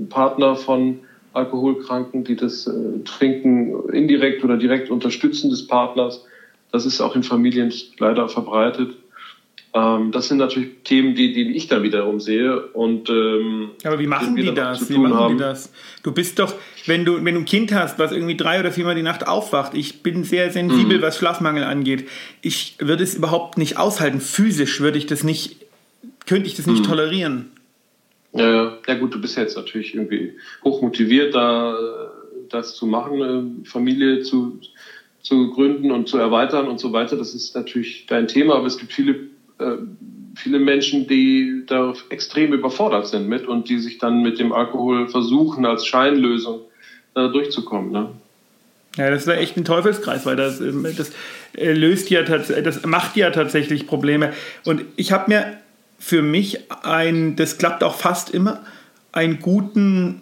Partner 0.08 0.56
von 0.56 1.00
Alkoholkranken, 1.32 2.24
die 2.24 2.36
das 2.36 2.66
äh, 2.66 2.72
Trinken 3.04 3.88
indirekt 3.90 4.44
oder 4.44 4.56
direkt 4.56 4.90
unterstützen 4.90 5.50
des 5.50 5.66
Partners. 5.66 6.24
Das 6.76 6.84
ist 6.84 7.00
auch 7.00 7.16
in 7.16 7.22
Familien 7.22 7.72
leider 7.96 8.28
verbreitet. 8.28 8.96
Ähm, 9.72 10.12
das 10.12 10.28
sind 10.28 10.36
natürlich 10.36 10.82
Themen, 10.84 11.14
die, 11.14 11.32
die 11.32 11.56
ich 11.56 11.68
dann 11.68 11.82
wiederum 11.82 12.20
sehe. 12.20 12.66
Und, 12.66 13.08
ähm, 13.08 13.70
Aber 13.82 13.98
wie 13.98 14.06
machen 14.06 14.36
die 14.36 14.52
das? 14.52 14.86
Wie 14.90 14.98
machen 14.98 15.14
haben. 15.14 15.38
die 15.38 15.42
das? 15.42 15.72
Du 16.02 16.12
bist 16.12 16.38
doch, 16.38 16.52
wenn 16.84 17.06
du, 17.06 17.24
wenn 17.24 17.34
du 17.34 17.40
ein 17.40 17.44
Kind 17.46 17.72
hast, 17.72 17.98
was 17.98 18.12
irgendwie 18.12 18.36
drei 18.36 18.60
oder 18.60 18.72
viermal 18.72 18.94
die 18.94 19.00
Nacht 19.02 19.26
aufwacht, 19.26 19.72
ich 19.72 20.02
bin 20.02 20.22
sehr 20.24 20.50
sensibel, 20.50 20.98
mhm. 20.98 21.02
was 21.02 21.16
Schlafmangel 21.16 21.64
angeht. 21.64 22.10
Ich 22.42 22.76
würde 22.78 23.04
es 23.04 23.14
überhaupt 23.14 23.56
nicht 23.56 23.78
aushalten. 23.78 24.20
Physisch 24.20 24.82
würde 24.82 24.98
ich 24.98 25.06
das 25.06 25.24
nicht, 25.24 25.56
könnte 26.26 26.46
ich 26.46 26.56
das 26.56 26.66
nicht 26.66 26.80
mhm. 26.80 26.88
tolerieren. 26.88 27.52
Ja, 28.34 28.76
ja, 28.86 28.94
gut, 28.96 29.14
du 29.14 29.18
bist 29.22 29.38
jetzt 29.38 29.56
natürlich 29.56 29.94
irgendwie 29.94 30.34
hochmotiviert, 30.62 31.34
da 31.34 31.74
das 32.50 32.74
zu 32.74 32.86
machen, 32.86 33.64
Familie 33.64 34.20
zu, 34.20 34.60
zu 35.26 35.50
gründen 35.50 35.90
und 35.90 36.08
zu 36.08 36.18
erweitern 36.18 36.68
und 36.68 36.78
so 36.78 36.92
weiter. 36.92 37.16
Das 37.16 37.34
ist 37.34 37.56
natürlich 37.56 38.06
dein 38.06 38.28
Thema, 38.28 38.54
aber 38.54 38.66
es 38.66 38.78
gibt 38.78 38.92
viele 38.92 39.14
äh, 39.58 39.78
viele 40.36 40.58
Menschen, 40.58 41.08
die 41.08 41.64
da 41.66 41.94
extrem 42.10 42.52
überfordert 42.52 43.08
sind 43.08 43.28
mit 43.28 43.46
und 43.46 43.68
die 43.68 43.78
sich 43.78 43.98
dann 43.98 44.22
mit 44.22 44.38
dem 44.38 44.52
Alkohol 44.52 45.08
versuchen, 45.08 45.64
als 45.64 45.86
Scheinlösung 45.86 46.60
äh, 47.14 47.28
durchzukommen. 47.28 47.90
Ne? 47.90 48.10
Ja, 48.96 49.10
das 49.10 49.26
wäre 49.26 49.38
echt 49.38 49.56
ein 49.56 49.64
Teufelskreis, 49.64 50.26
weil 50.26 50.36
das, 50.36 50.60
ähm, 50.60 50.86
das 50.96 51.10
äh, 51.56 51.72
löst 51.72 52.10
ja 52.10 52.22
das 52.22 52.84
macht 52.84 53.16
ja 53.16 53.30
tatsächlich 53.30 53.86
Probleme. 53.86 54.32
Und 54.64 54.84
ich 54.96 55.10
habe 55.10 55.24
mir 55.28 55.56
für 55.98 56.22
mich 56.22 56.70
ein, 56.82 57.34
das 57.36 57.58
klappt 57.58 57.82
auch 57.82 57.96
fast 57.96 58.30
immer, 58.30 58.62
einen 59.12 59.40
guten, 59.40 60.20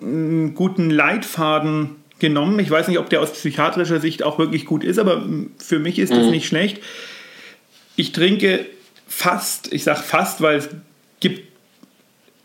einen 0.00 0.54
guten 0.54 0.88
Leitfaden 0.88 1.96
genommen. 2.18 2.58
Ich 2.58 2.70
weiß 2.70 2.88
nicht, 2.88 2.98
ob 2.98 3.10
der 3.10 3.20
aus 3.20 3.32
psychiatrischer 3.32 4.00
Sicht 4.00 4.22
auch 4.22 4.38
wirklich 4.38 4.64
gut 4.64 4.84
ist, 4.84 4.98
aber 4.98 5.24
für 5.58 5.78
mich 5.78 5.98
ist 5.98 6.12
das 6.12 6.24
mhm. 6.24 6.30
nicht 6.30 6.46
schlecht. 6.46 6.80
Ich 7.96 8.12
trinke 8.12 8.66
fast, 9.06 9.72
ich 9.72 9.84
sage 9.84 10.00
fast, 10.00 10.40
weil 10.40 10.56
es 10.58 10.68
gibt, 11.20 11.48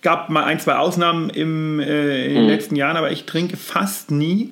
gab 0.01 0.29
mal 0.29 0.43
ein, 0.43 0.59
zwei 0.59 0.75
Ausnahmen 0.75 1.29
im, 1.29 1.79
äh, 1.79 2.25
in 2.25 2.33
den 2.33 2.43
mhm. 2.43 2.49
letzten 2.49 2.75
Jahren, 2.75 2.97
aber 2.97 3.11
ich 3.11 3.25
trinke 3.25 3.57
fast 3.57 4.11
nie. 4.11 4.51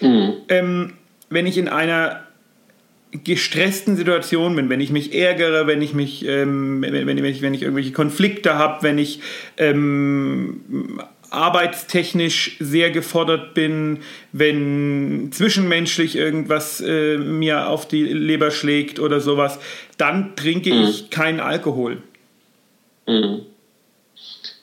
Mhm. 0.00 0.32
Ähm, 0.48 0.92
wenn 1.28 1.46
ich 1.46 1.58
in 1.58 1.68
einer 1.68 2.22
gestressten 3.12 3.96
Situation 3.96 4.54
bin, 4.54 4.68
wenn 4.68 4.80
ich 4.80 4.90
mich 4.90 5.14
ärgere, 5.14 5.66
wenn 5.66 5.82
ich 5.82 5.94
mich, 5.94 6.24
ähm, 6.26 6.80
wenn, 6.82 7.06
wenn, 7.06 7.24
ich, 7.24 7.42
wenn 7.42 7.54
ich 7.54 7.62
irgendwelche 7.62 7.92
Konflikte 7.92 8.54
habe, 8.54 8.82
wenn 8.82 8.98
ich 8.98 9.20
ähm, 9.56 11.00
arbeitstechnisch 11.30 12.56
sehr 12.60 12.90
gefordert 12.90 13.54
bin, 13.54 14.00
wenn 14.32 15.30
zwischenmenschlich 15.32 16.16
irgendwas 16.16 16.80
äh, 16.80 17.18
mir 17.18 17.68
auf 17.68 17.86
die 17.88 18.04
Leber 18.04 18.50
schlägt 18.50 18.98
oder 18.98 19.20
sowas, 19.20 19.58
dann 19.96 20.36
trinke 20.36 20.74
mhm. 20.74 20.82
ich 20.82 21.10
keinen 21.10 21.40
Alkohol. 21.40 21.98
Mhm. 23.06 23.42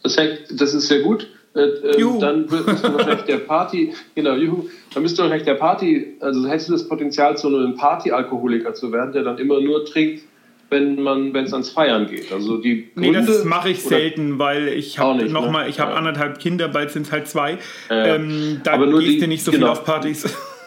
Das, 0.04 0.16
das 0.52 0.74
ist 0.74 0.88
sehr 0.88 1.02
gut. 1.02 1.28
Äh, 1.56 1.62
äh, 1.62 2.20
dann 2.20 2.46
bist 2.46 2.84
du 2.84 2.94
wahrscheinlich 2.94 3.26
der 3.26 3.38
Party, 3.38 3.94
genau, 4.16 4.36
juhu, 4.36 4.70
dann 4.94 5.04
du 5.18 5.24
wahrscheinlich 5.24 5.46
der 5.46 5.56
Party, 5.56 6.16
also 6.20 6.48
hättest 6.48 6.70
du 6.70 6.74
das 6.74 6.88
Potenzial, 6.88 7.36
zu 7.36 7.48
einem 7.48 7.76
Partyalkoholiker 7.76 8.74
zu 8.76 8.92
werden, 8.92 9.12
der 9.12 9.24
dann 9.24 9.40
immer 9.40 9.60
nur 9.60 9.84
trinkt, 9.86 10.24
wenn 10.70 11.02
man, 11.02 11.34
wenn 11.34 11.46
es 11.46 11.54
ans 11.54 11.70
Feiern 11.70 12.08
geht. 12.08 12.32
Also 12.32 12.58
die 12.58 12.90
Gründe, 12.94 13.22
nee, 13.22 13.26
das 13.26 13.46
mache 13.46 13.70
ich 13.70 13.84
selten, 13.84 14.38
weil 14.40 14.68
ich 14.70 15.00
habe 15.00 15.26
noch 15.26 15.46
ne? 15.46 15.52
mal, 15.52 15.70
ich 15.70 15.80
habe 15.80 15.92
ja. 15.92 15.98
anderthalb 15.98 16.40
Kinder, 16.40 16.68
bald 16.68 16.92
sind 16.92 17.06
es 17.08 17.12
halt 17.12 17.28
zwei. 17.28 17.58
Ja, 17.90 18.16
ähm, 18.16 18.62
da 18.64 18.74
aber 18.74 18.86
nur 18.88 19.00
gehst 19.00 19.22
du 19.22 19.28
nicht 19.28 19.44
so 19.44 19.52
genau. 19.52 19.68
viel 19.68 19.72
auf 19.72 19.86
Partys. 19.86 20.26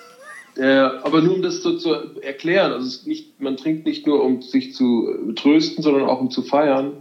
Ja, 0.56 1.02
aber 1.04 1.22
nur 1.22 1.36
um 1.36 1.42
das 1.42 1.62
so 1.62 1.76
zu 1.78 2.20
erklären, 2.20 2.72
also 2.72 3.08
nicht, 3.08 3.40
man 3.40 3.56
trinkt 3.56 3.86
nicht 3.86 4.06
nur, 4.06 4.22
um 4.22 4.42
sich 4.42 4.74
zu 4.74 5.08
trösten, 5.36 5.82
sondern 5.82 6.04
auch 6.04 6.20
um 6.20 6.30
zu 6.30 6.42
feiern. 6.42 6.92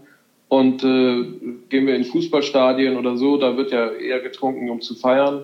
Und 0.48 0.84
äh, 0.84 1.26
gehen 1.70 1.86
wir 1.86 1.96
in 1.96 2.06
Fußballstadien 2.06 2.98
oder 2.98 3.18
so, 3.18 3.38
da 3.38 3.58
wird 3.58 3.72
ja 3.72 3.92
eher 3.92 4.20
getrunken, 4.20 4.70
um 4.70 4.82
zu 4.82 4.96
feiern. 4.96 5.44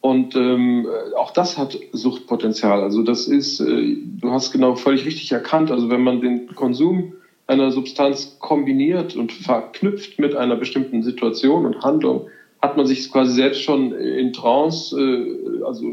Und 0.00 0.34
ähm, 0.34 0.86
auch 1.16 1.30
das 1.30 1.58
hat 1.58 1.78
Suchtpotenzial. 1.92 2.82
Also 2.82 3.02
das 3.02 3.26
ist, 3.26 3.60
äh, 3.60 3.96
du 4.20 4.30
hast 4.30 4.50
genau 4.50 4.74
völlig 4.74 5.04
richtig 5.04 5.30
erkannt. 5.30 5.70
Also 5.70 5.90
wenn 5.90 6.02
man 6.02 6.20
den 6.20 6.46
Konsum 6.54 7.12
einer 7.46 7.70
Substanz 7.70 8.36
kombiniert 8.38 9.14
und 9.14 9.32
verknüpft 9.32 10.18
mit 10.18 10.34
einer 10.34 10.56
bestimmten 10.56 11.02
Situation 11.02 11.66
und 11.66 11.82
Handlung, 11.82 12.28
hat 12.62 12.76
man 12.76 12.86
sich 12.86 13.10
quasi 13.10 13.34
selbst 13.34 13.62
schon 13.62 13.92
in 13.92 14.32
Trance, 14.32 14.98
äh, 14.98 15.64
also 15.64 15.84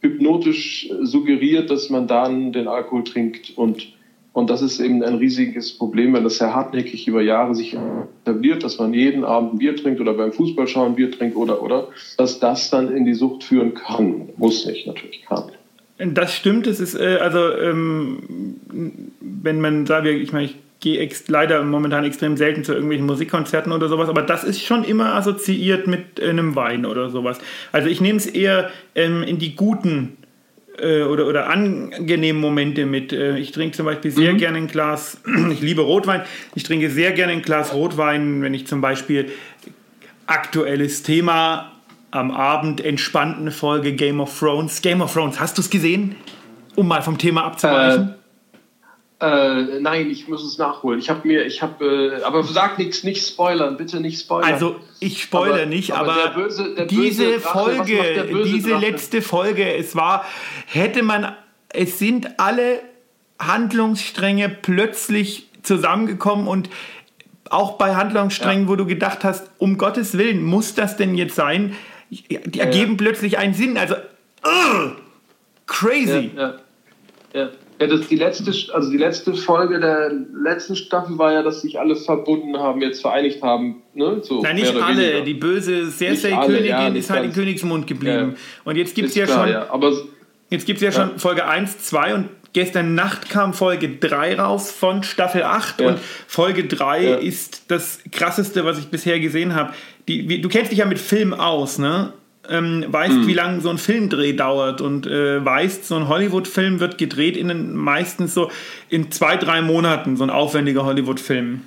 hypnotisch 0.00 0.90
suggeriert, 1.02 1.70
dass 1.70 1.90
man 1.90 2.06
dann 2.06 2.52
den 2.52 2.68
Alkohol 2.68 3.04
trinkt 3.04 3.56
und 3.56 3.93
und 4.34 4.50
das 4.50 4.62
ist 4.62 4.80
eben 4.80 5.02
ein 5.04 5.14
riesiges 5.14 5.78
Problem, 5.78 6.12
wenn 6.12 6.24
das 6.24 6.38
sehr 6.38 6.52
hartnäckig 6.52 7.06
über 7.06 7.22
Jahre 7.22 7.54
sich 7.54 7.76
etabliert, 8.24 8.64
dass 8.64 8.80
man 8.80 8.92
jeden 8.92 9.24
Abend 9.24 9.54
ein 9.54 9.58
Bier 9.58 9.76
trinkt 9.76 10.00
oder 10.00 10.12
beim 10.12 10.32
Fußballschauen 10.32 10.96
Bier 10.96 11.12
trinkt 11.12 11.36
oder, 11.36 11.62
oder, 11.62 11.88
dass 12.18 12.40
das 12.40 12.68
dann 12.68 12.94
in 12.94 13.04
die 13.04 13.14
Sucht 13.14 13.44
führen 13.44 13.74
kann. 13.74 14.30
Muss 14.36 14.66
nicht, 14.66 14.88
natürlich 14.88 15.22
kann. 15.24 15.44
Das 15.98 16.34
stimmt, 16.34 16.66
es 16.66 16.80
ist, 16.80 16.96
äh, 16.96 17.18
also, 17.20 17.54
ähm, 17.56 18.18
wenn 19.20 19.60
man 19.60 19.86
sagt, 19.86 20.08
ich 20.08 20.32
meine, 20.32 20.46
ich 20.46 20.56
gehe 20.80 21.08
leider 21.28 21.62
momentan 21.62 22.04
extrem 22.04 22.36
selten 22.36 22.64
zu 22.64 22.72
irgendwelchen 22.72 23.06
Musikkonzerten 23.06 23.70
oder 23.70 23.88
sowas, 23.88 24.08
aber 24.08 24.22
das 24.22 24.42
ist 24.42 24.60
schon 24.60 24.82
immer 24.82 25.14
assoziiert 25.14 25.86
mit 25.86 26.20
einem 26.20 26.56
Wein 26.56 26.86
oder 26.86 27.08
sowas. 27.08 27.38
Also 27.70 27.88
ich 27.88 28.00
nehme 28.00 28.18
es 28.18 28.26
eher 28.26 28.68
ähm, 28.96 29.22
in 29.22 29.38
die 29.38 29.54
guten 29.54 30.16
äh, 30.78 31.02
oder, 31.02 31.26
oder 31.26 31.48
angenehmen 31.48 32.40
Momente 32.40 32.86
mit. 32.86 33.12
Äh, 33.12 33.38
ich 33.38 33.52
trinke 33.52 33.76
zum 33.76 33.86
Beispiel 33.86 34.10
sehr 34.10 34.32
mhm. 34.32 34.38
gerne 34.38 34.58
ein 34.58 34.66
Glas, 34.66 35.18
ich 35.52 35.60
liebe 35.60 35.82
Rotwein, 35.82 36.22
ich 36.54 36.62
trinke 36.62 36.90
sehr 36.90 37.12
gerne 37.12 37.32
ein 37.32 37.42
Glas 37.42 37.74
Rotwein, 37.74 38.42
wenn 38.42 38.54
ich 38.54 38.66
zum 38.66 38.80
Beispiel 38.80 39.30
aktuelles 40.26 41.02
Thema 41.02 41.72
am 42.10 42.30
Abend 42.30 42.84
entspannte 42.84 43.50
Folge 43.50 43.92
Game 43.92 44.20
of 44.20 44.38
Thrones. 44.38 44.82
Game 44.82 45.00
of 45.00 45.12
Thrones, 45.12 45.40
hast 45.40 45.58
du 45.58 45.62
es 45.62 45.70
gesehen? 45.70 46.16
Um 46.76 46.88
mal 46.88 47.02
vom 47.02 47.18
Thema 47.18 47.44
abzuweichen. 47.44 48.08
Äh, 48.10 48.23
äh, 49.24 49.80
nein, 49.80 50.10
ich 50.10 50.28
muss 50.28 50.44
es 50.44 50.58
nachholen. 50.58 50.98
Ich 50.98 51.08
habe 51.08 51.26
mir, 51.26 51.46
ich 51.46 51.62
habe, 51.62 52.18
äh, 52.20 52.22
aber 52.22 52.42
sag 52.42 52.78
nichts, 52.78 53.04
nicht 53.04 53.26
spoilern, 53.26 53.76
bitte 53.76 54.00
nicht 54.00 54.20
spoilern. 54.20 54.52
Also 54.52 54.76
ich 55.00 55.22
spoilere 55.22 55.62
aber, 55.62 55.66
nicht, 55.66 55.92
aber, 55.92 56.12
aber 56.12 56.22
der 56.22 56.30
böse, 56.30 56.74
der 56.74 56.86
diese 56.86 57.38
Drache, 57.38 57.58
Folge, 57.58 58.42
diese 58.44 58.70
Drache? 58.70 58.80
letzte 58.80 59.22
Folge, 59.22 59.74
es 59.74 59.96
war, 59.96 60.24
hätte 60.66 61.02
man, 61.02 61.34
es 61.70 61.98
sind 61.98 62.38
alle 62.38 62.80
Handlungsstränge 63.38 64.48
plötzlich 64.48 65.48
zusammengekommen 65.62 66.46
und 66.46 66.68
auch 67.50 67.78
bei 67.78 67.94
Handlungssträngen, 67.94 68.64
ja. 68.64 68.70
wo 68.70 68.76
du 68.76 68.84
gedacht 68.84 69.24
hast, 69.24 69.50
um 69.58 69.78
Gottes 69.78 70.18
Willen, 70.18 70.42
muss 70.44 70.74
das 70.74 70.96
denn 70.96 71.14
jetzt 71.14 71.34
sein? 71.34 71.74
Die 72.10 72.34
ergeben 72.58 72.92
ja. 72.92 72.96
plötzlich 72.98 73.38
einen 73.38 73.54
Sinn. 73.54 73.78
Also, 73.78 73.94
uh, 74.44 74.90
crazy. 75.66 76.32
Ja, 76.36 76.56
ja. 77.32 77.48
Ja, 77.80 77.88
das 77.88 78.06
die 78.06 78.16
letzte, 78.16 78.52
also 78.72 78.90
die 78.90 78.98
letzte 78.98 79.34
Folge 79.34 79.80
der 79.80 80.12
letzten 80.32 80.76
Staffel 80.76 81.18
war 81.18 81.32
ja, 81.32 81.42
dass 81.42 81.62
sich 81.62 81.78
alle 81.78 81.96
verbunden 81.96 82.56
haben, 82.56 82.80
jetzt 82.80 83.00
vereinigt 83.00 83.42
haben. 83.42 83.82
Ne? 83.94 84.20
So, 84.22 84.42
Nein, 84.42 84.56
nicht 84.56 84.76
alle. 84.76 85.02
Weniger. 85.02 85.20
Die 85.22 85.34
böse 85.34 85.90
Cersei-Königin 85.90 86.68
ja, 86.68 86.88
ist 86.88 87.10
halt 87.10 87.24
in 87.24 87.32
Königsmund 87.32 87.86
geblieben. 87.86 88.34
Ja. 88.36 88.62
Und 88.64 88.76
jetzt 88.76 88.94
gibt 88.94 89.08
es 89.08 89.14
ja 89.16 89.24
klar, 89.26 89.44
schon. 89.44 89.52
Ja. 89.52 89.70
Aber, 89.70 89.92
jetzt 90.50 90.66
gibt's 90.66 90.82
ja, 90.82 90.92
schon 90.92 91.18
Folge 91.18 91.46
1, 91.46 91.78
2 91.78 92.14
und 92.14 92.28
gestern 92.52 92.94
Nacht 92.94 93.28
kam 93.28 93.52
Folge 93.52 93.88
3 93.88 94.38
raus 94.38 94.70
von 94.70 95.02
Staffel 95.02 95.42
8 95.42 95.80
und 95.82 95.98
Folge 95.98 96.64
3 96.64 97.14
ist 97.14 97.64
das 97.68 97.98
krasseste, 98.12 98.64
was 98.64 98.78
ich 98.78 98.86
bisher 98.86 99.18
gesehen 99.18 99.54
habe. 99.54 99.74
Du 100.06 100.48
kennst 100.48 100.70
dich 100.70 100.78
ja 100.78 100.86
mit 100.86 100.98
Film 100.98 101.34
aus, 101.34 101.78
ne? 101.78 102.12
Ähm, 102.48 102.84
weißt, 102.86 103.14
mhm. 103.14 103.26
wie 103.26 103.34
lange 103.34 103.60
so 103.60 103.70
ein 103.70 103.78
Filmdreh 103.78 104.32
dauert 104.32 104.80
und 104.80 105.06
äh, 105.06 105.44
weißt, 105.44 105.86
so 105.86 105.96
ein 105.96 106.08
Hollywood-Film 106.08 106.80
wird 106.80 106.98
gedreht 106.98 107.36
in 107.36 107.48
den, 107.48 107.74
meistens 107.74 108.34
so 108.34 108.50
in 108.88 109.10
zwei, 109.10 109.36
drei 109.36 109.62
Monaten, 109.62 110.16
so 110.16 110.24
ein 110.24 110.30
aufwendiger 110.30 110.84
Hollywood-Film. 110.84 111.62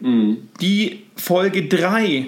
Mhm. 0.00 0.48
Die 0.60 1.02
Folge 1.16 1.66
3, 1.66 2.26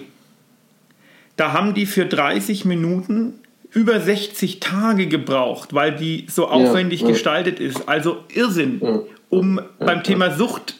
da 1.36 1.52
haben 1.52 1.74
die 1.74 1.86
für 1.86 2.06
30 2.06 2.64
Minuten 2.64 3.34
über 3.72 4.00
60 4.00 4.60
Tage 4.60 5.06
gebraucht, 5.06 5.74
weil 5.74 5.94
die 5.94 6.26
so 6.28 6.48
aufwendig 6.48 7.00
ja, 7.00 7.08
ja. 7.08 7.12
gestaltet 7.12 7.60
ist. 7.60 7.88
Also 7.88 8.24
Irrsinn, 8.32 8.80
ja, 8.82 9.00
um 9.28 9.60
beim 9.78 10.02
Thema 10.02 10.30
Sucht, 10.30 10.76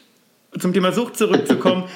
zum 0.58 0.72
Thema 0.72 0.92
Sucht 0.92 1.16
zurückzukommen. 1.16 1.84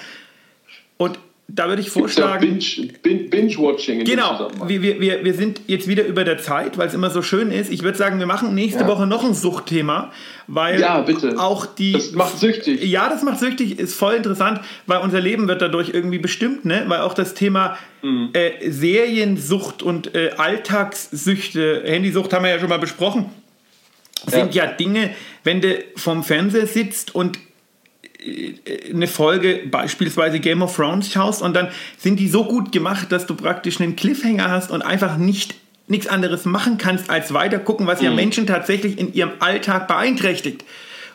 Da 1.52 1.68
würde 1.68 1.82
ich 1.82 1.90
vorschlagen. 1.90 2.58
Binge-Watching. 3.02 3.98
Binge 3.98 4.04
genau. 4.04 4.50
Wir, 4.66 4.82
wir, 4.82 5.24
wir 5.24 5.34
sind 5.34 5.62
jetzt 5.66 5.88
wieder 5.88 6.04
über 6.04 6.24
der 6.24 6.38
Zeit, 6.38 6.78
weil 6.78 6.86
es 6.86 6.94
immer 6.94 7.10
so 7.10 7.22
schön 7.22 7.50
ist. 7.50 7.72
Ich 7.72 7.82
würde 7.82 7.98
sagen, 7.98 8.18
wir 8.18 8.26
machen 8.26 8.54
nächste 8.54 8.82
ja. 8.82 8.86
Woche 8.86 9.06
noch 9.06 9.24
ein 9.24 9.34
Suchtthema, 9.34 10.12
weil 10.46 10.80
ja, 10.80 11.00
bitte. 11.00 11.38
auch 11.38 11.66
die. 11.66 11.92
Das 11.92 12.12
macht 12.12 12.38
süchtig. 12.38 12.84
Ja, 12.84 13.08
das 13.08 13.22
macht 13.22 13.40
süchtig, 13.40 13.78
ist 13.78 13.94
voll 13.94 14.14
interessant, 14.14 14.60
weil 14.86 15.00
unser 15.00 15.20
Leben 15.20 15.48
wird 15.48 15.60
dadurch 15.62 15.90
irgendwie 15.92 16.18
bestimmt, 16.18 16.64
ne? 16.64 16.84
Weil 16.86 17.00
auch 17.00 17.14
das 17.14 17.34
Thema 17.34 17.76
mhm. 18.02 18.30
äh, 18.32 18.70
Seriensucht 18.70 19.82
und 19.82 20.14
äh, 20.14 20.30
Alltagssüchte, 20.36 21.82
Handysucht 21.84 22.32
haben 22.32 22.44
wir 22.44 22.50
ja 22.50 22.60
schon 22.60 22.68
mal 22.68 22.78
besprochen, 22.78 23.26
sind 24.26 24.54
ja, 24.54 24.66
ja 24.66 24.72
Dinge, 24.72 25.10
wenn 25.42 25.60
du 25.60 25.78
vom 25.96 26.22
Fernseher 26.22 26.66
sitzt 26.66 27.14
und 27.14 27.38
eine 28.92 29.06
Folge, 29.06 29.62
beispielsweise 29.70 30.40
Game 30.40 30.62
of 30.62 30.74
Thrones, 30.76 31.12
schaust 31.12 31.42
und 31.42 31.54
dann 31.54 31.68
sind 31.98 32.20
die 32.20 32.28
so 32.28 32.44
gut 32.44 32.72
gemacht, 32.72 33.10
dass 33.12 33.26
du 33.26 33.34
praktisch 33.34 33.80
einen 33.80 33.96
Cliffhanger 33.96 34.50
hast 34.50 34.70
und 34.70 34.82
einfach 34.82 35.16
nicht 35.16 35.54
nichts 35.90 36.06
anderes 36.06 36.44
machen 36.44 36.78
kannst, 36.78 37.10
als 37.10 37.34
weiter 37.34 37.58
gucken, 37.58 37.86
was 37.86 38.00
ja 38.00 38.10
mhm. 38.10 38.16
Menschen 38.16 38.46
tatsächlich 38.46 38.96
in 38.98 39.12
ihrem 39.12 39.32
Alltag 39.40 39.88
beeinträchtigt. 39.88 40.64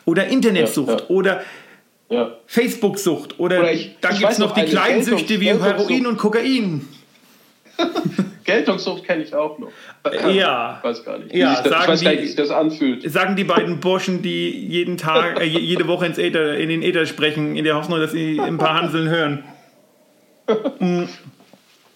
Oder 0.04 0.26
Internetsucht 0.28 0.88
ja, 0.88 0.98
ja. 0.98 1.06
oder 1.08 1.42
ja. 2.10 2.36
Facebook-Sucht 2.46 3.40
oder, 3.40 3.60
oder 3.60 3.72
ich, 3.72 3.96
dann 4.00 4.16
gibt 4.16 4.30
es 4.30 4.38
noch 4.38 4.52
die 4.52 4.64
kleinen 4.64 5.02
Süchte 5.02 5.40
wie 5.40 5.46
Heroin 5.46 6.06
und 6.06 6.18
Kokain. 6.18 6.86
Geltungssucht 8.44 9.04
kenne 9.04 9.24
ich 9.24 9.34
auch 9.34 9.58
noch. 9.58 9.70
Ja. 10.32 10.78
Ich 10.78 10.84
weiß 10.88 11.04
gar 11.04 11.18
nicht. 11.18 11.34
Ja, 11.34 11.60
das, 11.62 11.66
ich 11.66 11.88
weiß 11.88 12.00
gar 12.02 12.10
nicht, 12.12 12.22
wie 12.22 12.26
sich 12.26 12.36
das 12.36 12.50
anfühlt. 12.50 13.10
Sagen 13.10 13.36
die 13.36 13.44
beiden 13.44 13.80
Burschen, 13.80 14.22
die 14.22 14.50
jeden 14.50 14.96
Tag, 14.96 15.40
äh, 15.40 15.44
jede 15.44 15.88
Woche 15.88 16.06
ins 16.06 16.18
Äther, 16.18 16.56
in 16.56 16.68
den 16.68 16.82
Äther 16.82 17.06
sprechen, 17.06 17.56
in 17.56 17.64
der 17.64 17.74
Hoffnung, 17.74 17.98
dass 17.98 18.12
sie 18.12 18.40
ein 18.40 18.58
paar 18.58 18.80
Hanseln 18.80 19.08
hören. 19.08 19.44
Mhm. 20.78 21.08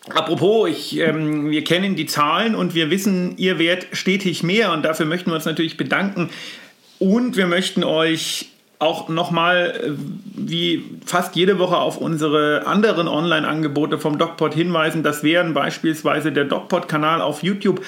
Apropos, 0.09 0.69
ich, 0.69 0.99
ähm, 0.99 1.51
wir 1.51 1.63
kennen 1.63 1.95
die 1.95 2.07
Zahlen 2.07 2.55
und 2.55 2.75
wir 2.75 2.91
wissen, 2.91 3.37
ihr 3.37 3.59
werdet 3.59 3.89
stetig 3.93 4.43
mehr 4.43 4.73
und 4.73 4.83
dafür 4.83 5.07
möchten 5.07 5.31
wir 5.31 5.37
uns 5.37 5.45
natürlich 5.45 5.77
bedanken. 5.77 6.31
Und 6.99 7.37
wir 7.37 7.47
möchten 7.47 7.85
euch 7.85 8.50
auch 8.81 9.09
nochmal 9.09 9.81
äh, 9.85 9.91
wie 10.35 10.85
fast 11.07 11.37
jede 11.37 11.59
Woche 11.59 11.77
auf 11.77 11.99
unsere 11.99 12.67
anderen 12.67 13.07
Online-Angebote 13.07 13.99
vom 13.99 14.19
DocPod 14.19 14.55
hinweisen. 14.55 15.03
Das 15.03 15.23
wären 15.23 15.55
beispielsweise 15.55 16.33
der 16.33 16.47
DocPod-Kanal 16.47 17.21
auf 17.21 17.43
YouTube. 17.43 17.85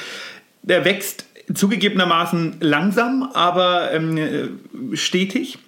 der 0.63 0.85
wächst 0.85 1.27
zugegebenermaßen 1.53 2.59
langsam, 2.61 3.29
aber 3.35 3.91
ähm, 3.93 4.61
stetig. 4.93 5.59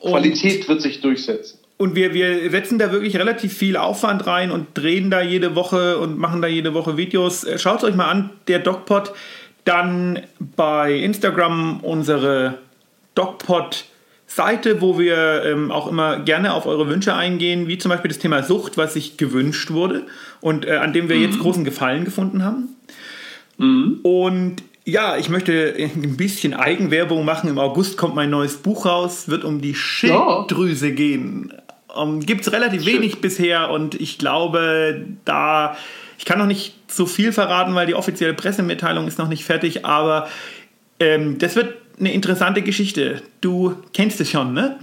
Und 0.00 0.12
Qualität 0.12 0.68
wird 0.68 0.82
sich 0.82 1.00
durchsetzen. 1.00 1.58
Und 1.76 1.94
wir, 1.94 2.14
wir 2.14 2.50
setzen 2.50 2.78
da 2.78 2.92
wirklich 2.92 3.16
relativ 3.16 3.52
viel 3.56 3.76
Aufwand 3.76 4.26
rein 4.26 4.50
und 4.50 4.68
drehen 4.74 5.10
da 5.10 5.20
jede 5.20 5.54
Woche 5.54 5.98
und 5.98 6.18
machen 6.18 6.40
da 6.40 6.48
jede 6.48 6.74
Woche 6.74 6.96
Videos. 6.96 7.44
Äh, 7.44 7.58
Schaut 7.58 7.84
euch 7.84 7.94
mal 7.94 8.08
an, 8.08 8.30
der 8.48 8.60
DocPod. 8.60 9.12
Dann 9.64 10.20
bei 10.56 10.94
Instagram 10.94 11.80
unsere 11.80 12.58
DocPod 13.14 13.84
Seite, 14.34 14.80
wo 14.80 14.98
wir 14.98 15.44
ähm, 15.44 15.70
auch 15.70 15.86
immer 15.86 16.20
gerne 16.20 16.54
auf 16.54 16.64
eure 16.64 16.88
Wünsche 16.88 17.14
eingehen, 17.14 17.68
wie 17.68 17.78
zum 17.78 17.90
Beispiel 17.90 18.08
das 18.08 18.18
Thema 18.18 18.42
Sucht, 18.42 18.76
was 18.76 18.94
sich 18.94 19.18
gewünscht 19.18 19.70
wurde 19.70 20.04
und 20.40 20.66
äh, 20.66 20.76
an 20.76 20.92
dem 20.92 21.08
wir 21.08 21.16
mhm. 21.16 21.22
jetzt 21.22 21.38
großen 21.38 21.64
Gefallen 21.64 22.04
gefunden 22.04 22.42
haben. 22.42 22.68
Mhm. 23.58 24.00
Und 24.02 24.62
ja, 24.84 25.16
ich 25.16 25.28
möchte 25.28 25.74
ein 25.78 26.16
bisschen 26.16 26.54
Eigenwerbung 26.54 27.24
machen. 27.24 27.50
Im 27.50 27.58
August 27.58 27.96
kommt 27.98 28.14
mein 28.14 28.30
neues 28.30 28.56
Buch 28.56 28.86
raus, 28.86 29.28
wird 29.28 29.44
um 29.44 29.60
die 29.60 29.74
Schilddrüse 29.74 30.88
ja. 30.88 30.94
gehen. 30.94 31.52
Um, 31.94 32.14
ähm, 32.14 32.20
Gibt 32.20 32.40
es 32.40 32.52
relativ 32.52 32.84
Schön. 32.84 32.94
wenig 32.94 33.20
bisher 33.20 33.70
und 33.70 34.00
ich 34.00 34.16
glaube, 34.16 35.04
da, 35.26 35.76
ich 36.18 36.24
kann 36.24 36.38
noch 36.38 36.46
nicht 36.46 36.74
so 36.88 37.04
viel 37.04 37.32
verraten, 37.32 37.74
weil 37.74 37.86
die 37.86 37.94
offizielle 37.94 38.32
Pressemitteilung 38.32 39.06
ist 39.06 39.18
noch 39.18 39.28
nicht 39.28 39.44
fertig, 39.44 39.84
aber 39.84 40.28
ähm, 40.98 41.36
das 41.36 41.54
wird 41.54 41.81
eine 42.02 42.12
interessante 42.12 42.62
Geschichte. 42.62 43.22
Du 43.40 43.74
kennst 43.92 44.20
es 44.20 44.28
schon, 44.28 44.52
ne? 44.52 44.78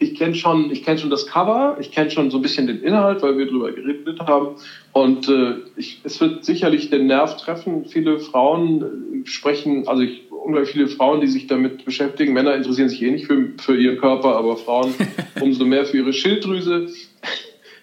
Ich 0.00 0.16
kenne 0.16 0.34
schon, 0.34 0.72
kenn 0.72 0.98
schon 0.98 1.10
das 1.10 1.26
Cover, 1.26 1.76
ich 1.78 1.92
kenne 1.92 2.10
schon 2.10 2.30
so 2.30 2.38
ein 2.38 2.42
bisschen 2.42 2.66
den 2.66 2.82
Inhalt, 2.82 3.22
weil 3.22 3.38
wir 3.38 3.46
darüber 3.46 3.70
geredet 3.70 4.18
haben. 4.20 4.56
Und 4.92 5.28
äh, 5.28 5.56
ich, 5.76 6.00
es 6.02 6.20
wird 6.20 6.44
sicherlich 6.44 6.90
den 6.90 7.06
Nerv 7.06 7.36
treffen. 7.36 7.84
Viele 7.84 8.18
Frauen 8.18 8.82
äh, 8.82 9.26
sprechen, 9.26 9.86
also 9.86 10.02
ich, 10.02 10.22
unglaublich 10.30 10.72
viele 10.72 10.88
Frauen, 10.88 11.20
die 11.20 11.28
sich 11.28 11.46
damit 11.46 11.84
beschäftigen. 11.84 12.32
Männer 12.32 12.54
interessieren 12.54 12.88
sich 12.88 13.02
eh 13.02 13.10
nicht 13.10 13.26
für, 13.26 13.50
für 13.58 13.76
ihren 13.76 13.98
Körper, 13.98 14.36
aber 14.36 14.56
Frauen 14.56 14.94
umso 15.40 15.64
mehr 15.64 15.84
für 15.84 15.98
ihre 15.98 16.12
Schilddrüse. 16.12 16.88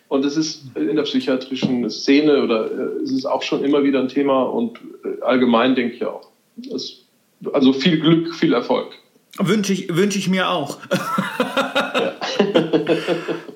Und 0.09 0.25
es 0.25 0.35
ist 0.35 0.63
in 0.75 0.95
der 0.95 1.03
psychiatrischen 1.03 1.89
Szene 1.89 2.43
oder 2.43 2.65
äh, 2.71 3.03
es 3.03 3.11
ist 3.11 3.25
auch 3.25 3.43
schon 3.43 3.63
immer 3.63 3.83
wieder 3.83 3.99
ein 3.99 4.09
Thema 4.09 4.43
und 4.43 4.79
äh, 5.05 5.21
allgemein 5.21 5.75
denke 5.75 5.95
ich 5.95 6.05
auch. 6.05 6.29
Es 6.73 7.06
also 7.53 7.73
viel 7.73 7.99
Glück, 7.99 8.35
viel 8.35 8.53
Erfolg. 8.53 8.93
Wünsche 9.39 9.73
ich, 9.73 9.95
wünsch 9.95 10.15
ich 10.15 10.29
mir 10.29 10.49
auch. 10.49 10.79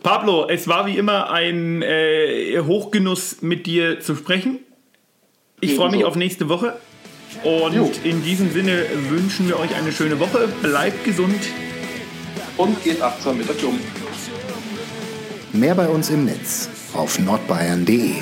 Pablo, 0.03 0.47
es 0.47 0.67
war 0.67 0.85
wie 0.85 0.97
immer 0.97 1.31
ein 1.31 1.81
äh, 1.81 2.59
Hochgenuss, 2.59 3.41
mit 3.41 3.65
dir 3.65 3.99
zu 3.99 4.15
sprechen. 4.15 4.59
Ich 5.59 5.75
freue 5.75 5.91
mich 5.91 6.05
auf 6.05 6.15
nächste 6.15 6.49
Woche. 6.49 6.75
Und 7.43 7.73
jo. 7.73 7.91
in 8.03 8.23
diesem 8.23 8.51
Sinne 8.51 8.85
wünschen 9.09 9.47
wir 9.47 9.59
euch 9.59 9.75
eine 9.75 9.91
schöne 9.91 10.19
Woche. 10.19 10.47
Bleibt 10.61 11.03
gesund. 11.03 11.39
Und 12.57 12.83
geht 12.83 13.01
achtsam 13.01 13.37
mit 13.37 13.47
der 13.47 13.55
Klum. 13.55 13.79
Mehr 15.53 15.75
bei 15.75 15.87
uns 15.87 16.09
im 16.09 16.25
Netz 16.25 16.69
auf 16.93 17.19
nordbayern.de. 17.19 18.15